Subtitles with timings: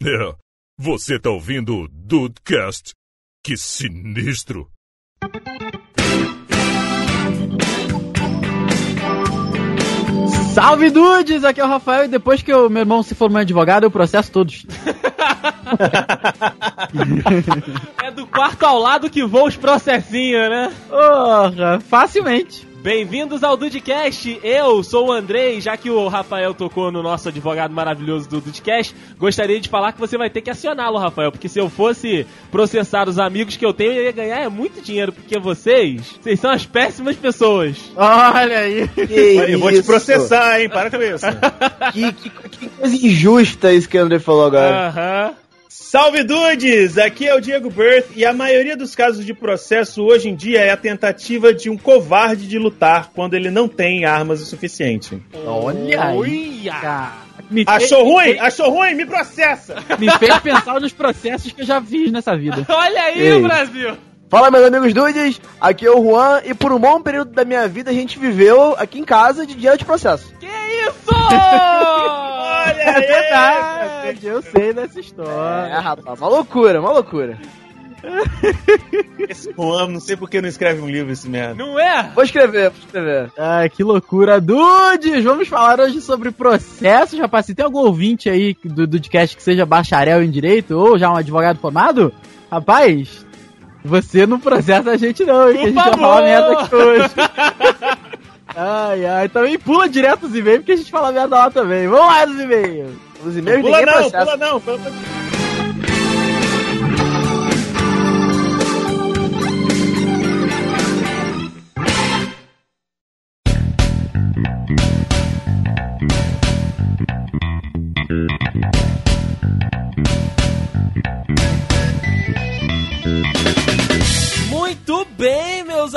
[0.00, 0.32] É,
[0.78, 2.92] você tá ouvindo o Dudecast?
[3.44, 4.70] Que sinistro!
[10.54, 11.42] Salve dudes!
[11.42, 13.90] Aqui é o Rafael e depois que o meu irmão se formou em advogado, eu
[13.90, 14.64] processo todos.
[18.02, 20.72] É do quarto ao lado que voa os processinhos, né?
[20.88, 22.67] Porra, facilmente.
[22.80, 24.38] Bem-vindos ao Dudcast.
[24.42, 28.94] Eu sou o Andrei, já que o Rafael tocou no nosso advogado maravilhoso do Dudcast,
[29.18, 33.08] gostaria de falar que você vai ter que acioná-lo, Rafael, porque se eu fosse processar
[33.08, 36.50] os amigos que eu tenho, eu ia ganhar é muito dinheiro, porque vocês, vocês são
[36.52, 37.76] as péssimas pessoas.
[37.96, 38.88] Olha aí.
[39.52, 40.68] Eu vou te processar, hein?
[40.68, 41.26] Para com isso.
[41.92, 44.88] Que, que- que coisa injusta isso que o André falou agora.
[44.88, 45.34] Aham.
[45.80, 46.98] Salve dudes!
[46.98, 50.60] Aqui é o Diego Birth e a maioria dos casos de processo hoje em dia
[50.60, 55.22] é a tentativa de um covarde de lutar quando ele não tem armas o suficiente.
[55.46, 56.16] Olha aí.
[56.18, 56.72] Uia.
[56.72, 57.12] cara.
[57.48, 58.38] Me fez, Achou ruim?
[58.40, 58.94] Achou ruim?
[58.94, 59.76] Me processa!
[59.98, 62.66] me fez pensar nos processos que eu já fiz nessa vida.
[62.68, 63.40] Olha aí, Ei.
[63.40, 63.96] Brasil!
[64.28, 67.66] Fala, meus amigos dudes, aqui é o Juan e por um bom período da minha
[67.68, 70.34] vida a gente viveu aqui em casa de dia de processo.
[70.40, 71.08] Que isso?
[72.88, 75.80] É verdade, eu sei dessa É, história.
[75.80, 77.38] rapaz, uma loucura, uma loucura.
[79.28, 81.54] Esse Juan, não sei por que não escreve um livro esse merda.
[81.54, 82.10] Não é?
[82.14, 83.32] Vou escrever, vou escrever.
[83.36, 84.40] Ah, que loucura.
[84.40, 87.46] Dudes, vamos falar hoje sobre processos, rapaz.
[87.46, 91.16] Se tem algum ouvinte aí do Dudcast que seja bacharel em direito ou já um
[91.16, 92.12] advogado formado,
[92.50, 93.26] rapaz,
[93.84, 97.04] você não processa a gente não, hein, que a gente vai falar merda aqui hoje.
[98.58, 101.86] ai, ai, também pula direto os e-mails porque a gente fala merda lá também.
[101.88, 102.90] Vamos lá nos e-mails.
[103.24, 104.60] Os e-mails Pula ninguém não, pula não.
[104.60, 105.17] pula- Muito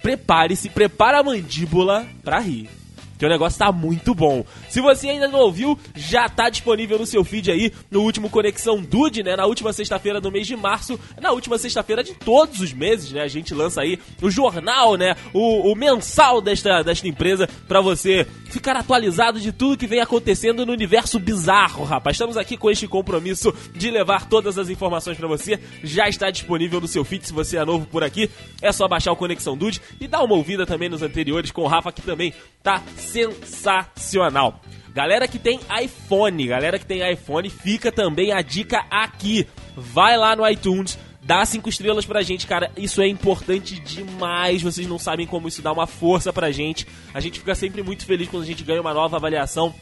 [0.02, 2.79] prepare-se, prepara a mandíbula pra rir.
[3.20, 4.43] Que o negócio tá muito bom.
[4.70, 8.81] Se você ainda não ouviu, já tá disponível no seu feed aí, no último Conexão
[8.81, 9.37] Dude, né?
[9.37, 13.20] Na última sexta-feira do mês de março, na última sexta-feira de todos os meses, né?
[13.20, 15.14] A gente lança aí o jornal, né?
[15.34, 20.64] O, o mensal desta, desta empresa para você ficar atualizado de tudo que vem acontecendo
[20.64, 22.14] no universo bizarro, rapaz.
[22.14, 25.61] Estamos aqui com este compromisso de levar todas as informações para você.
[25.84, 28.31] Já está disponível no seu feed, se você é novo por aqui,
[28.62, 31.66] é só baixar o Conexão Dude e dar uma ouvida também nos anteriores com o
[31.66, 32.32] Rafa, que também
[32.62, 34.60] tá sensacional.
[34.92, 39.46] Galera que tem iPhone, galera que tem iPhone, fica também a dica aqui.
[39.76, 42.70] Vai lá no iTunes, dá cinco estrelas pra gente, cara.
[42.76, 44.62] Isso é importante demais.
[44.62, 46.86] Vocês não sabem como isso dá uma força pra gente.
[47.14, 49.74] A gente fica sempre muito feliz quando a gente ganha uma nova avaliação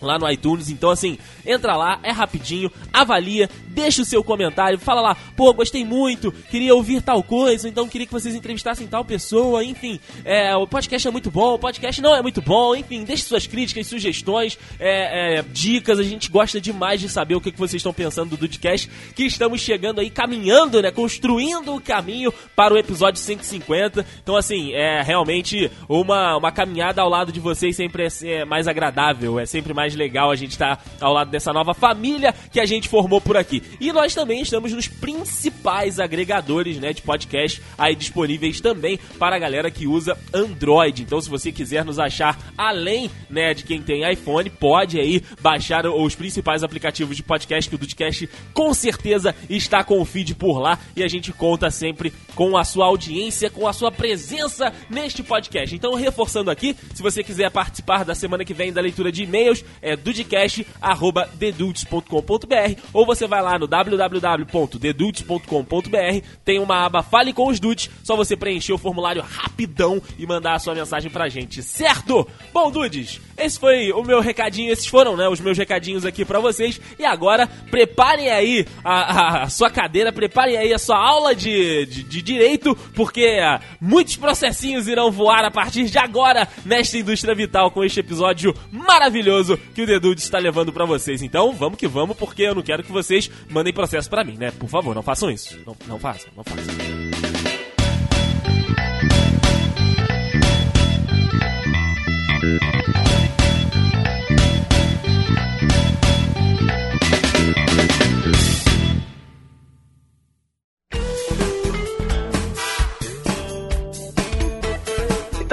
[0.00, 0.70] lá no iTunes.
[0.70, 5.84] Então, assim, entra lá, é rapidinho, avalia, deixa o seu comentário, fala lá, pô, gostei
[5.84, 10.66] muito, queria ouvir tal coisa, então queria que vocês entrevistassem tal pessoa, enfim, é, o
[10.66, 14.58] podcast é muito bom, o podcast não é muito bom, enfim, deixe suas críticas, sugestões,
[14.78, 18.30] é, é, dicas, a gente gosta demais de saber o que, que vocês estão pensando
[18.30, 24.04] do Dudcast, que estamos chegando aí, caminhando, né, construindo o caminho para o episódio 150,
[24.22, 28.66] então, assim, é realmente uma, uma caminhada ao lado de vocês sempre é, é mais
[28.66, 32.60] agradável, é sempre mais legal a gente estar tá ao lado dessa nova família que
[32.60, 33.62] a gente formou por aqui.
[33.80, 39.38] E nós também estamos nos principais agregadores né, de podcast aí disponíveis também para a
[39.38, 41.02] galera que usa Android.
[41.02, 45.86] Então, se você quiser nos achar além né, de quem tem iPhone, pode aí baixar
[45.86, 50.58] os principais aplicativos de podcast, que o Dudcast com certeza está com o feed por
[50.58, 55.22] lá e a gente conta sempre com a sua audiência, com a sua presença neste
[55.22, 55.74] podcast.
[55.74, 59.64] Então, reforçando aqui, se você quiser participar da semana que vem da leitura de e-mails,
[59.82, 67.90] é dudcast.com.br ou você vai lá no www.dedudes.com.br, tem uma aba Fale com os Dudes,
[68.02, 72.26] só você preencher o formulário rapidão e mandar a sua mensagem pra gente, certo?
[72.52, 76.40] Bom, Dudes, esse foi o meu recadinho, esses foram, né, os meus recadinhos aqui pra
[76.40, 81.34] vocês, e agora preparem aí a, a, a sua cadeira, preparem aí a sua aula
[81.34, 86.48] de, de, de direito, porque uh, muitos processinhos irão voar a partir de agora.
[86.64, 91.22] Nesta indústria vital com este episódio maravilhoso que o The Dudes está levando pra vocês.
[91.22, 94.50] Então, vamos que vamos, porque eu não quero que vocês mandem processo pra mim, né?
[94.50, 95.58] Por favor, não façam isso.
[95.66, 96.74] Não, não façam, não façam.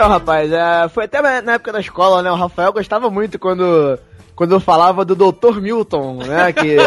[0.07, 2.31] Então, rapaz, é, foi até na época da escola, né?
[2.31, 3.99] O Rafael gostava muito quando,
[4.35, 5.59] quando eu falava do Dr.
[5.59, 6.53] Milton, né?
[6.53, 6.77] Que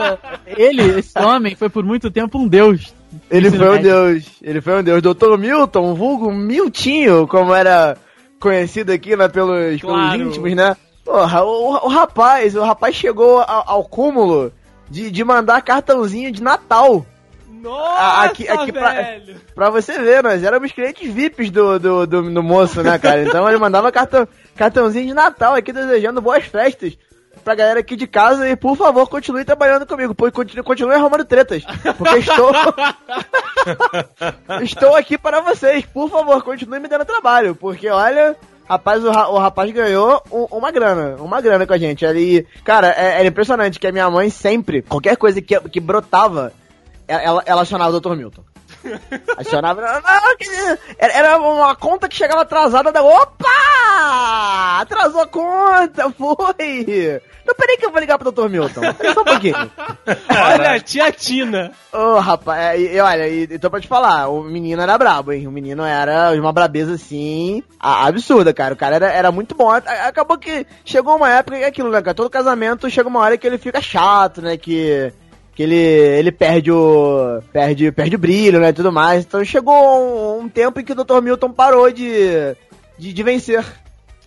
[0.46, 2.92] Ele, esse homem, foi por muito tempo um deus.
[3.30, 4.24] ele foi um deus.
[4.42, 5.00] Ele foi um deus.
[5.02, 5.38] Dr.
[5.38, 7.96] Milton, vulgo Miltinho, como era
[8.38, 10.10] conhecido aqui né, pelos, Claro.
[10.12, 10.76] pelos íntimos, né?
[11.02, 14.52] Porra, o, o rapaz, o rapaz chegou ao, ao cúmulo
[14.90, 17.06] de, de mandar cartãozinho de Natal.
[17.70, 19.36] Nossa, aqui- aqui pra- velho!
[19.54, 23.22] Pra você ver, nós éramos clientes VIPs do, do, do, do moço, né, cara?
[23.22, 26.96] Então ele mandava cartão, cartãozinho de Natal aqui desejando boas festas
[27.44, 31.24] pra galera aqui de casa e, por favor, continue trabalhando comigo, pois continue, continue arrumando
[31.24, 31.62] tretas.
[31.96, 32.50] Porque estou.
[34.62, 37.54] estou aqui para vocês, por favor, continue me dando trabalho.
[37.54, 38.36] Porque olha.
[38.68, 42.04] Rapaz, o, ra- o rapaz ganhou um- uma grana, uma grana com a gente.
[42.04, 46.52] Ali, cara, é, era impressionante que a minha mãe sempre, qualquer coisa que, que brotava,
[47.08, 48.14] ela, ela acionava o Dr.
[48.16, 48.42] Milton.
[49.36, 49.80] Acionava.
[49.80, 49.88] Não,
[50.98, 53.02] era, era uma conta que chegava atrasada da.
[53.02, 54.80] Opa!
[54.80, 57.20] Atrasou a conta, foi!
[57.42, 58.48] Então peraí que eu vou ligar pro Dr.
[58.48, 58.80] Milton.
[58.94, 59.54] Peraí só um pouquinho.
[60.28, 61.72] Olha, tia Tina.
[61.92, 65.32] Ô, rapaz, é, e, e olha, e, então pra te falar, o menino era brabo,
[65.32, 65.46] hein?
[65.46, 68.74] O menino era uma brabeza assim, a- absurda, cara.
[68.74, 69.70] O cara era, era muito bom.
[69.70, 72.14] Acabou que chegou uma época que é aquilo, né, cara?
[72.14, 74.56] Todo casamento chega uma hora que ele fica chato, né?
[74.56, 75.12] Que.
[75.56, 77.40] Que ele, ele perde o.
[77.52, 78.68] Perde, perde o brilho, né?
[78.68, 79.24] E tudo mais.
[79.24, 81.22] Então chegou um, um tempo em que o Dr.
[81.22, 82.54] Milton parou de.
[82.98, 83.64] de, de vencer.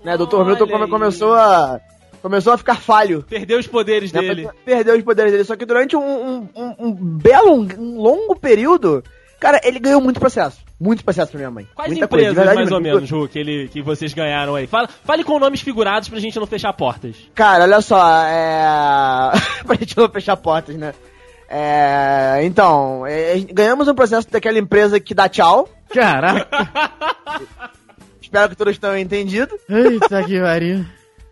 [0.03, 0.15] Né?
[0.15, 0.43] O Dr.
[0.43, 1.79] Milton come- começou a.
[2.21, 3.23] Começou a ficar falho.
[3.29, 4.49] Perdeu os poderes Né, dele.
[4.65, 5.43] Perdeu os poderes dele.
[5.45, 9.03] Só que durante um, um, um- um belo, um longo período,
[9.39, 10.57] cara, ele ganhou muito processo.
[10.81, 11.67] Muito processo pra minha mãe.
[11.75, 14.65] Quais Muita coisa, empresas, verdade mais ou menos, Ru, que, ele, que vocês ganharam aí?
[14.65, 17.15] Fala, fale com nomes figurados pra gente não fechar portas.
[17.35, 19.31] Cara, olha só, é.
[19.67, 20.93] pra gente não fechar portas, né?
[21.49, 22.39] É.
[22.43, 25.67] Então, é, ganhamos um processo daquela empresa que dá tchau.
[25.93, 26.47] Caraca.
[28.21, 30.85] Espero que todos tenham entendido, Eita que pariu.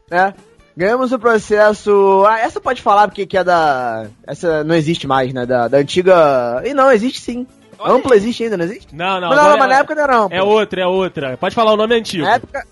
[0.10, 0.34] né?
[0.76, 2.24] Ganhamos um processo.
[2.28, 4.08] Ah, essa pode falar porque que é da.
[4.26, 5.46] Essa não existe mais, né?
[5.46, 6.62] Da, da antiga.
[6.66, 7.46] E não, existe sim.
[7.84, 8.96] Ampla existe ainda, não existe?
[8.96, 9.30] Não, não.
[9.30, 10.38] Não, não, mas é- na época não era ampla.
[10.38, 11.38] É outra, é outra.
[11.38, 12.24] Pode falar o nome antigo.
[12.26, 12.64] Na época,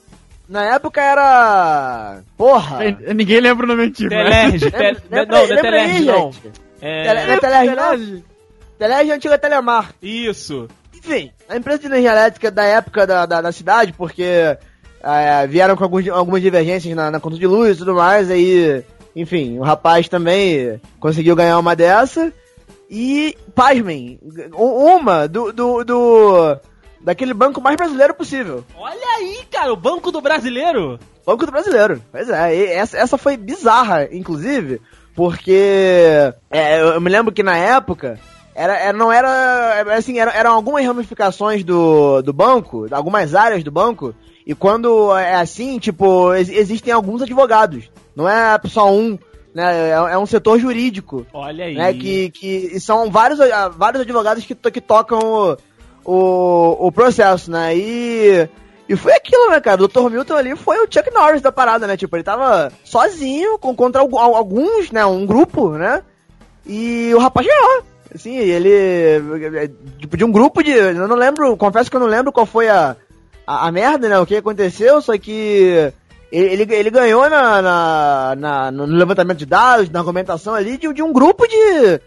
[0.49, 2.19] Na época era.
[2.37, 2.79] Porra!
[3.15, 4.09] Ninguém lembra o nome antigo.
[4.09, 4.23] né?
[4.23, 4.65] Telerge.
[4.65, 6.31] Lembra- lembra- Não, não é aí, Telerge, não.
[6.85, 7.03] É...
[7.39, 8.23] Tele- é não?
[8.77, 9.95] Telerge é a antiga Telemar.
[9.99, 10.67] Isso.
[10.93, 14.23] Enfim, a empresa de energia elétrica da época da, da, da cidade, porque
[15.01, 18.83] é, vieram com alguns, algumas divergências na, na conta de luz e tudo mais, aí,
[19.15, 22.31] enfim, o rapaz também conseguiu ganhar uma dessa.
[22.87, 24.19] E, pasmem,
[24.53, 26.57] uma do, do, do
[27.01, 28.63] daquele banco mais brasileiro possível.
[28.77, 30.99] Olha aí, cara, o Banco do Brasileiro.
[31.25, 31.99] Banco do Brasileiro.
[32.11, 34.79] Pois é, e essa, essa foi bizarra, inclusive,
[35.15, 38.19] porque é, eu me lembro que na época
[38.53, 39.29] era, era- não era.
[39.77, 44.13] era, Assim, era- eram algumas ramificações do, do banco, algumas áreas do banco,
[44.45, 47.89] e quando é assim, tipo, ex- existem alguns advogados.
[48.15, 49.17] Não é só um,
[49.53, 49.89] né?
[49.89, 51.25] É, é um setor jurídico.
[51.33, 51.75] Olha aí.
[51.75, 53.39] Né, que, que são vários,
[53.75, 55.57] vários advogados que, to- que tocam o,
[56.05, 57.75] o, o processo, né?
[57.75, 58.47] E,
[58.87, 59.83] e foi aquilo, né, cara?
[59.83, 60.09] O Dr.
[60.09, 61.97] Milton ali foi o Chuck Norris da parada, né?
[61.97, 65.05] Tipo, ele tava sozinho com, contra algu- al- alguns, né?
[65.05, 66.03] Um grupo, né?
[66.65, 67.83] E o rapaz ganhou.
[68.13, 69.21] Assim, ele.
[69.99, 70.71] Tipo, de um grupo de.
[70.71, 72.95] Eu não lembro, confesso que eu não lembro qual foi a,
[73.45, 74.19] a, a merda, né?
[74.19, 75.91] O que aconteceu, só que.
[76.31, 80.91] Ele, ele, ele ganhou na, na, na- no levantamento de dados, na argumentação ali, de,
[80.93, 81.99] de um grupo de,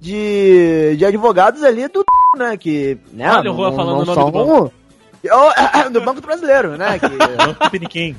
[0.00, 2.04] de, de advogados ali do
[2.36, 2.56] né?
[2.56, 2.98] Que.
[3.12, 4.72] Né, Olha o não- falando o nome do
[5.24, 6.98] Eu- do Banco do Brasileiro, né?
[6.98, 8.16] Que, Banco Piniquim.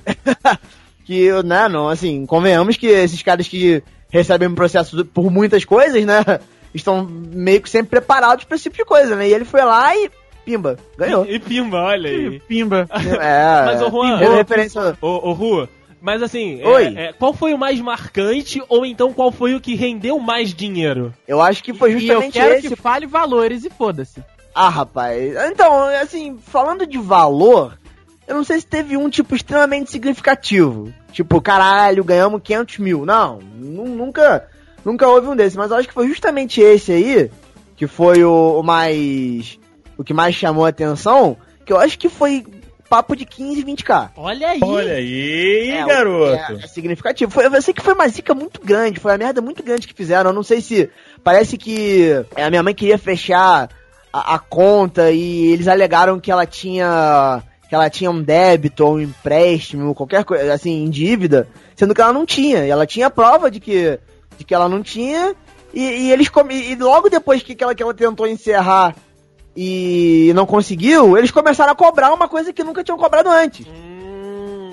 [1.05, 6.23] que, né, não, assim, convenhamos que esses caras que recebem processo por muitas coisas, né,
[6.73, 9.29] estão meio que sempre preparados pra esse tipo de coisa, né?
[9.29, 10.09] E ele foi lá e,
[10.43, 11.25] pimba, ganhou.
[11.25, 12.39] E pimba, olha aí.
[12.41, 12.87] Pimba.
[13.21, 14.97] É, Mas, ô, Juan, fez ô, referência...
[15.01, 15.69] Ô, ô Rua,
[16.05, 16.93] mas assim, é- Oi.
[16.95, 21.11] é, qual foi o mais marcante ou então qual foi o que rendeu mais dinheiro?
[21.27, 24.23] Eu acho que foi E eu justamente quero esse que fale valores e foda-se.
[24.55, 25.33] Ah, rapaz.
[25.51, 27.77] Então, assim, falando de valor,
[28.25, 30.93] eu não sei se teve um tipo extremamente significativo.
[31.11, 33.05] Tipo, caralho, ganhamos 500 mil.
[33.05, 34.47] Não, nu- nunca,
[34.83, 35.57] nunca houve um desses.
[35.57, 37.29] Mas eu acho que foi justamente esse aí
[37.75, 39.59] que foi o, o mais,
[39.97, 41.35] o que mais chamou a atenção.
[41.65, 42.45] Que eu acho que foi
[42.89, 44.11] papo de 15, 20k.
[44.15, 44.59] Olha aí.
[44.63, 46.33] Olha aí, É, garoto.
[46.53, 47.29] É, é significativo.
[47.31, 49.93] Foi, eu sei que foi uma zica muito grande, foi uma merda muito grande que
[49.93, 50.29] fizeram.
[50.29, 50.89] Eu não sei se.
[51.23, 53.69] Parece que é, a minha mãe queria fechar
[54.19, 57.43] a, conta e eles alegaram que ela tinha.
[57.67, 62.01] que ela tinha um débito ou um empréstimo, qualquer coisa, assim, em dívida, sendo que
[62.01, 62.65] ela não tinha.
[62.65, 63.99] E ela tinha prova de que,
[64.37, 65.35] de que ela não tinha.
[65.73, 68.95] E, e eles e logo depois que, que, ela, que ela tentou encerrar
[69.55, 73.65] e não conseguiu, eles começaram a cobrar uma coisa que nunca tinham cobrado antes.
[73.67, 73.94] Hum,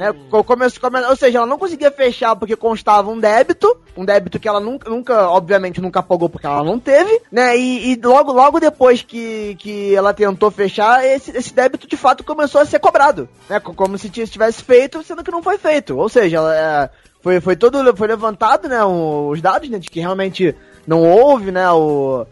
[0.02, 0.66] Né, co- come-
[1.08, 4.90] ou seja, ela não conseguia fechar porque constava um débito, um débito que ela nunca,
[4.90, 7.56] nunca obviamente, nunca pagou porque ela não teve, né?
[7.56, 12.24] E, e logo, logo depois que, que ela tentou fechar, esse, esse débito de fato
[12.24, 13.60] começou a ser cobrado, né?
[13.60, 15.96] co- Como se tivesse- feito, sendo que não foi feito.
[15.96, 16.90] Ou seja, ela, é,
[17.20, 18.84] foi, foi todo, foi levantado, né?
[18.84, 19.78] os dados, né?
[19.78, 20.54] De que realmente
[20.86, 21.70] não houve, né?
[21.70, 22.26] O,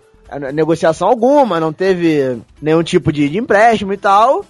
[0.53, 4.45] negociação alguma, não teve nenhum tipo de, de empréstimo e tal.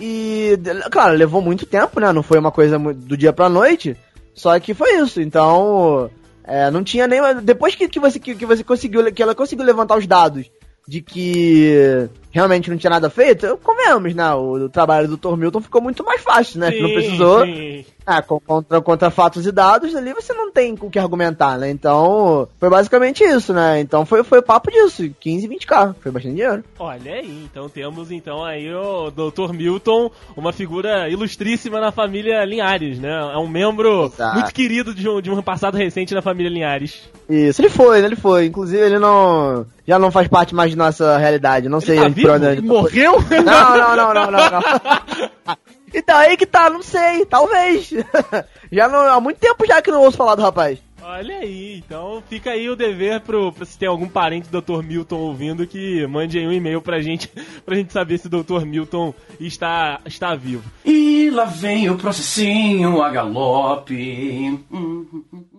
[0.00, 0.58] E,
[0.90, 2.10] claro, levou muito tempo, né?
[2.12, 3.96] Não foi uma coisa do dia pra noite.
[4.34, 5.20] Só que foi isso.
[5.20, 6.10] Então,
[6.44, 7.20] é, não tinha nem.
[7.42, 9.12] Depois que, que, você, que, que você conseguiu.
[9.12, 10.50] Que ela conseguiu levantar os dados
[10.88, 14.32] de que realmente não tinha nada feito, convenhamos, né?
[14.34, 15.36] O, o trabalho do Dr.
[15.36, 16.70] Milton ficou muito mais fácil, né?
[16.70, 17.44] sim, não precisou.
[17.44, 17.84] sim.
[18.06, 21.58] Ah, co- contra, contra fatos e dados, ali você não tem com o que argumentar,
[21.58, 21.70] né?
[21.70, 23.78] Então, foi basicamente isso, né?
[23.78, 26.64] Então foi, foi papo disso, 15, 20k, foi bastante dinheiro.
[26.78, 29.52] Olha aí, então temos então aí o Dr.
[29.52, 33.10] Milton, uma figura ilustríssima na família Linhares, né?
[33.32, 34.34] É um membro Exato.
[34.34, 37.08] muito querido de um, de um passado recente na família Linhares.
[37.28, 38.06] Isso, ele foi, né?
[38.08, 38.46] Ele foi.
[38.46, 39.64] Inclusive, ele não.
[39.86, 41.68] Já não faz parte mais de nossa realidade.
[41.68, 42.46] Não sei tá vivo?
[42.46, 43.12] Ele morreu?
[43.30, 45.56] Não, não, não, não, não, não.
[45.92, 47.90] Então aí que tá, não sei, talvez.
[48.70, 50.78] Já não, há muito tempo já que não ouço falar do rapaz.
[51.02, 54.82] Olha aí, então fica aí o dever pro, se tem algum parente do Dr.
[54.82, 57.28] Milton ouvindo que mande aí um e-mail pra gente,
[57.64, 58.66] pra gente saber se o Dr.
[58.66, 60.62] Milton está, está vivo.
[60.84, 64.60] E lá vem o processinho a galope.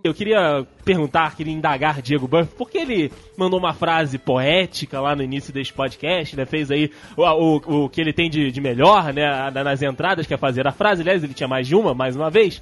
[0.04, 5.24] Eu queria perguntar, queria indagar Diego Buff, porque ele mandou uma frase poética lá no
[5.24, 6.46] início deste podcast, né?
[6.46, 9.50] Fez aí o, o, o que ele tem de, de melhor, né?
[9.52, 11.02] Nas entradas, que é fazer a frase.
[11.02, 12.62] Aliás, ele tinha mais de uma, mais uma vez.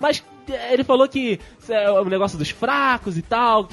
[0.00, 0.22] Mas
[0.70, 1.38] ele falou que
[1.68, 3.68] é o negócio dos fracos e tal,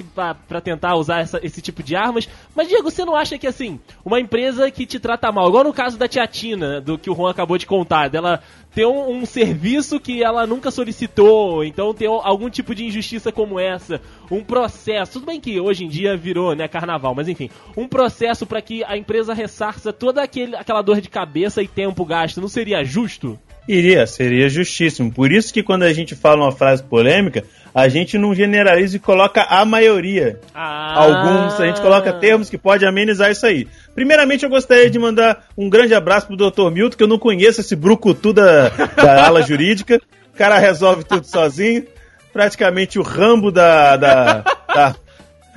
[0.48, 2.27] pra tentar usar essa- esse tipo de armas.
[2.56, 5.74] Mas, Diego, você não acha que, assim, uma empresa que te trata mal, igual no
[5.74, 8.42] caso da Tia Tina, do que o Juan acabou de contar, dela
[8.74, 13.60] ter um, um serviço que ela nunca solicitou, então ter algum tipo de injustiça como
[13.60, 14.01] essa,
[14.32, 18.48] um processo, tudo bem que hoje em dia virou, né, carnaval, mas enfim, um processo
[18.48, 22.48] pra que a empresa ressarça toda aquele, aquela dor de cabeça e tempo gasto, não
[22.48, 23.39] seria justo?
[23.67, 25.12] Iria, seria justíssimo.
[25.12, 27.43] Por isso que quando a gente fala uma frase polêmica,
[27.74, 30.39] a gente não generaliza e coloca a maioria.
[30.53, 31.01] Ah.
[31.01, 33.67] Alguns, a gente coloca termos que pode amenizar isso aí.
[33.96, 36.70] Primeiramente, eu gostaria de mandar um grande abraço pro Dr.
[36.72, 40.00] Milton, que eu não conheço esse brucutu da, da ala jurídica.
[40.34, 41.86] O cara resolve tudo sozinho.
[42.34, 44.96] Praticamente o rambo da, da, da,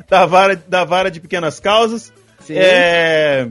[0.09, 2.13] da vara, da vara de pequenas causas.
[2.49, 3.49] É,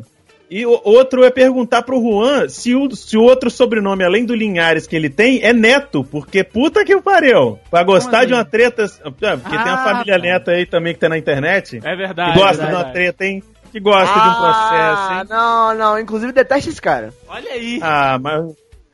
[0.49, 4.35] E o outro é perguntar pro Juan se o, se o outro sobrenome, além do
[4.35, 7.59] Linhares que ele tem, é Neto, porque puta que o pariu.
[7.71, 8.27] Pra gostar assim?
[8.27, 8.85] de uma treta.
[9.03, 10.17] ah, Porque tem a Ah, família.
[10.19, 11.77] Neta aí também que tá na internet.
[11.83, 12.37] É Que verdade.
[12.39, 12.93] gosta é de uma verdade.
[12.93, 13.43] treta, hein?
[13.71, 15.27] Que gosta de um processo, Ah, hein?
[15.29, 15.99] não, não.
[15.99, 17.11] Inclusive, detesto esse cara.
[17.27, 17.79] Olha aí.
[17.81, 18.45] Ah, mas.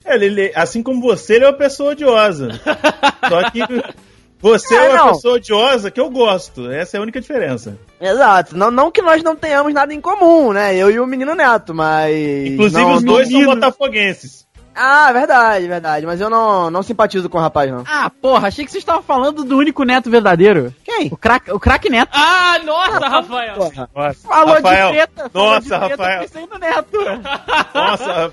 [0.03, 2.49] Ele, ele- assim como você, ele é uma pessoa odiosa.
[3.29, 3.59] Só que
[4.41, 5.07] você é, É, uma não.
[5.13, 6.69] pessoa odiosa que eu gosto.
[6.71, 7.77] Essa é a única diferença.
[7.99, 8.57] Exato.
[8.57, 10.75] Não, não que nós não tenhamos nada em comum, né?
[10.75, 12.15] Eu e o menino Neto, mas.
[12.47, 14.41] Inclusive, não, os dois são botafoguenses.
[14.73, 16.05] Ah, verdade, verdade.
[16.05, 17.83] Mas eu não, não simpatizo com o rapaz, não.
[17.85, 20.73] Ah, porra, achei que vocês estavam falando do único neto verdadeiro.
[20.85, 21.09] Quem?
[21.11, 22.09] O craque o craque neto.
[22.13, 23.55] Ah, nossa, Rafael.
[23.55, 23.89] Porra.
[23.93, 24.87] Nossa, Falou Rafael.
[24.87, 25.29] de treta.
[25.29, 26.19] falou Nossa, de treta, Rafael.
[26.21, 26.97] pensei no neto.
[27.75, 28.31] Nossa,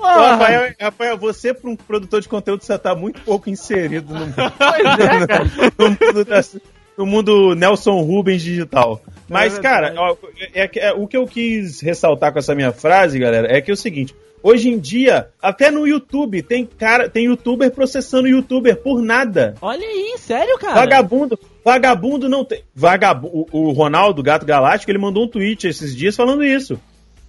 [0.00, 0.30] Porra.
[0.30, 4.98] Rafael, Rafael, você, para um produtor de conteúdo, você tá muito pouco inserido no, Pois
[4.98, 6.48] é,
[6.96, 9.00] no mundo, mundo Nelson Rubens digital.
[9.28, 10.16] Mas, É cara, ó,
[10.54, 13.74] é é- o que eu quis ressaltar com essa minha frase, galera, é que é
[13.74, 14.14] o seguinte.
[14.42, 19.54] Hoje em dia, até no YouTube, tem cara, tem youtuber processando youtuber por nada.
[19.60, 20.74] Olha aí, sério, cara?
[20.74, 22.64] Vagabundo, vagabundo não tem.
[22.74, 26.80] Vagabundo, o, o Ronaldo Gato Galáctico, ele mandou um tweet esses dias falando isso.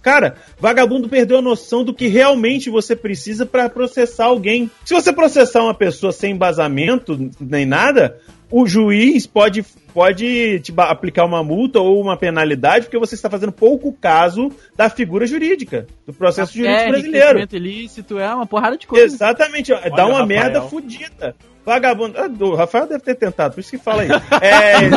[0.02, 4.68] Cara, vagabundo perdeu a noção do que realmente você precisa pra processar alguém.
[4.84, 8.18] Se você processar uma pessoa sem embasamento nem nada,
[8.52, 13.50] o juiz pode, pode te aplicar uma multa ou uma penalidade porque você está fazendo
[13.52, 17.38] pouco caso da figura jurídica, do processo jurídico É, brasileiro.
[17.38, 19.04] enriquecimento ilícito, é uma porrada de coisa.
[19.06, 20.26] Exatamente, ó, dá uma Rafael.
[20.26, 21.34] merda fodida.
[21.64, 22.18] Vagabundo.
[22.18, 24.08] Ah, o Rafael deve ter tentado, por isso que fala aí.
[24.42, 24.90] É,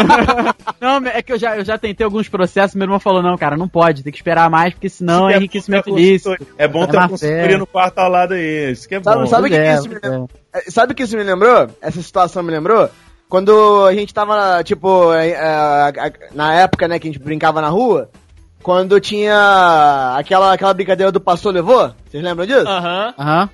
[0.82, 3.56] Não, é que eu já, eu já tentei alguns processos, meu irmão falou, não, cara,
[3.56, 6.36] não pode, tem que esperar mais, porque senão é é enriquecimento ter ilícito.
[6.58, 8.72] É bom É ter uma consultoria no quarto ao lado aí.
[8.72, 9.26] Isso que é Sabe- bom.
[9.28, 10.26] sabe- o que é, isso me é.
[10.60, 11.68] É, Sabe o que isso me lembrou?
[11.82, 12.90] Essa situação me lembrou?
[13.29, 15.94] Quando a gente tava, tipo, é, é,
[16.34, 18.10] na época, né, que a gente brincava na rua,
[18.62, 22.67] quando tinha aquela, aquela brincadeira do passou levou, vocês lembram disso?
[22.67, 23.13] Aham.
[23.17, 23.50] Aham.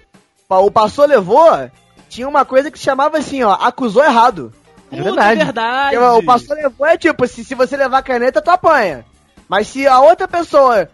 [0.47, 1.69] Pa- O passou levou
[2.09, 4.53] tinha uma coisa que se chamava assim, ó, acusou errado.
[4.91, 5.39] É verdade.
[5.41, 5.97] É verdade.
[5.97, 9.05] Porque O passou levou é tipo, se, se você levar caneta, tu apanha.
[9.47, 10.89] Mas se a outra pessoa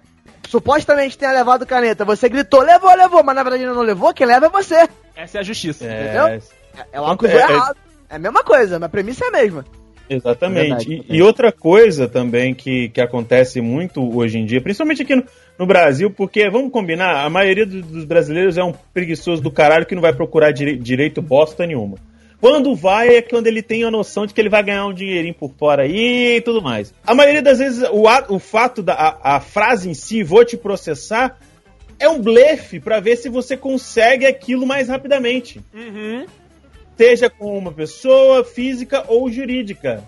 [0.47, 4.45] supostamente tenha levado caneta, você gritou, levou, levou, mas na verdade não levou, quem leva
[4.45, 4.87] é você.
[5.15, 5.83] Essa é a justiça.
[5.85, 6.39] É,
[6.91, 7.77] Ela acusou É, é- errado.
[8.09, 9.65] É a mesma coisa, a premissa é a mesma.
[10.09, 10.67] exatamente.
[10.87, 15.15] Verdade, E- e, outra coisa também que, que acontece muito hoje em dia, principalmente aqui
[15.15, 15.23] no,
[15.59, 19.85] no Brasil, porque, vamos combinar, a maioria do- dos brasileiros é um preguiçoso do caralho
[19.85, 21.97] que não vai procurar direi- direito bosta nenhuma.
[22.39, 25.33] Quando vai é quando ele tem a noção de que ele vai ganhar um dinheirinho
[25.33, 26.93] por fora aí e tudo mais.
[27.05, 30.55] A maioria das vezes, o, o fato da a, a frase em si, vou te
[30.55, 31.37] processar,
[31.99, 35.59] é um blefe pra ver se você consegue aquilo mais rapidamente.
[35.73, 36.25] Uhum.
[36.97, 40.03] Seja com uma pessoa física ou jurídica.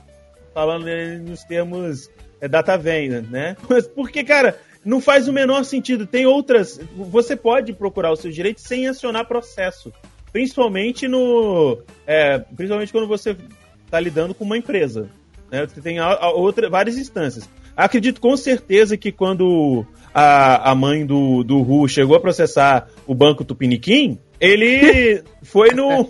[0.53, 0.87] Falando
[1.21, 2.09] nos termos
[2.41, 3.55] é, data venda, né?
[3.69, 6.07] Mas porque, cara, não faz o menor sentido.
[6.07, 6.79] Tem outras.
[6.95, 9.93] Você pode procurar os seus direitos sem acionar processo.
[10.31, 11.79] Principalmente no.
[12.05, 13.35] é, principalmente quando você
[13.85, 15.09] está lidando com uma empresa.
[15.51, 15.65] Né?
[15.65, 17.49] Você tem a, a outra, várias instâncias.
[17.75, 23.15] Acredito com certeza que quando a, a mãe do, do Ru chegou a processar o
[23.15, 26.05] banco Tupiniquim, ele foi no.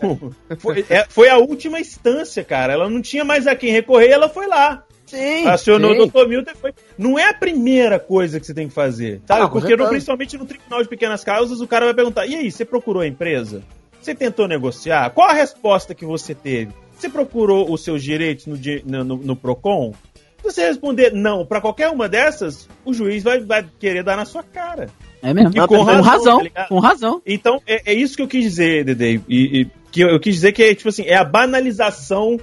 [0.59, 2.73] Foi, é, foi a última instância, cara.
[2.73, 4.83] Ela não tinha mais a quem recorrer, ela foi lá.
[5.05, 5.47] Sim.
[5.47, 6.01] Acionou sim.
[6.01, 6.27] o Dr.
[6.27, 6.73] Milton e foi.
[6.97, 9.21] Não é a primeira coisa que você tem que fazer.
[9.27, 9.41] Sabe?
[9.41, 12.35] Ah, com Porque no- principalmente no Tribunal de Pequenas Causas, o cara vai perguntar: e
[12.35, 13.63] aí, você procurou a empresa?
[13.99, 15.09] Você tentou negociar?
[15.09, 16.71] Qual a resposta que você teve?
[16.95, 19.93] Você procurou os seus direitos no, di- no, no- no PROCON?
[20.37, 24.23] Se você responder não para qualquer uma dessas, o juiz vai, vai querer dar na
[24.25, 24.87] sua cara.
[25.21, 25.51] É mesmo.
[25.53, 27.21] E com razão, razão, tá com razão.
[27.25, 29.21] Então, é, é isso que eu quis dizer, Dede.
[29.27, 32.39] E, e que eu, eu quis dizer que é, tipo assim, é a banalização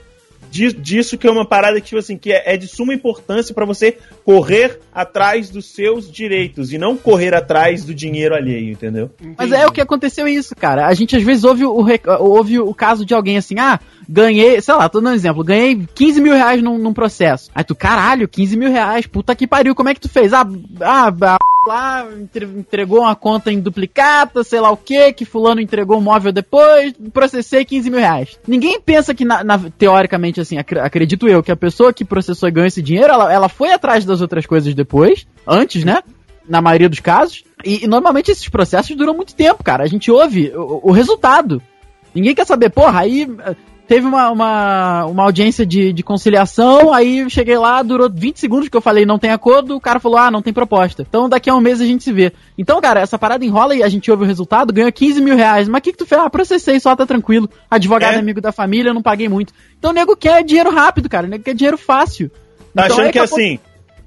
[0.51, 3.55] di- disso que é uma parada que, tipo assim, que é, é de suma importância
[3.55, 9.11] pra você correr atrás dos seus direitos e não correr atrás do dinheiro alheio, entendeu?
[9.37, 10.87] Mas é o que aconteceu isso, cara.
[10.87, 11.87] A gente às vezes ouve o,
[12.21, 15.87] ouve o caso de alguém assim, ah, ganhei, sei lá, tô dando um exemplo, ganhei
[15.95, 17.51] 15 mil reais num, num processo.
[17.55, 20.33] Aí tu, caralho, 15 mil reais, puta que pariu, como é que tu fez?
[20.33, 20.47] Ah,
[20.81, 25.61] ah, a lá entre- entregou uma conta em duplicata, sei lá o que, que fulano
[25.61, 28.39] entregou um móvel depois, processei 15 mil reais.
[28.47, 32.49] Ninguém pensa que, na, na- teoricamente, assim, acre- acredito eu, que a pessoa que processou
[32.49, 36.01] e ganhou esse dinheiro, ela, ela foi atrás das outras coisas depois, antes, né?
[36.49, 37.43] na maioria dos casos.
[37.65, 39.83] E, e normalmente esses processos duram muito tempo, cara.
[39.83, 41.61] A gente ouve o, o resultado.
[42.15, 43.29] Ninguém quer saber, porra, aí
[43.87, 48.68] teve uma, uma, uma audiência de, de conciliação, aí eu cheguei lá, durou 20 segundos
[48.68, 51.05] que eu falei não tem acordo, o cara falou, ah, não tem proposta.
[51.09, 52.33] Então daqui a um mês a gente se vê.
[52.59, 55.68] Então, cara, essa parada enrola e a gente ouve o resultado, ganhou 15 mil reais.
[55.68, 56.20] Mas o que, que tu fez?
[56.20, 57.49] Ah, processei, só tá tranquilo.
[57.70, 58.18] Advogado É.
[58.18, 59.53] amigo da família, não paguei muito.
[59.79, 61.27] Então o nego quer dinheiro rápido, cara.
[61.27, 62.31] O nego quer dinheiro fácil.
[62.75, 63.59] Tá Então, achando aí que é daqui a pouco assim.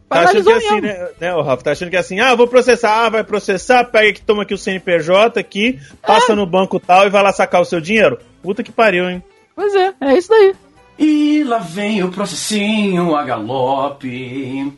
[0.09, 1.63] Tá achando que é assim, né, né, ô Rafa?
[1.63, 4.55] Tá achando que é assim, ah, vou processar, ah, vai processar, pega aqui, toma aqui
[4.55, 8.17] o CNPJ aqui, passa no banco tal e vai lá sacar o seu dinheiro?
[8.41, 9.23] Puta que pariu, hein?
[9.60, 10.56] Pois é, é isso daí.
[10.98, 14.72] E lá vem o processinho a galope.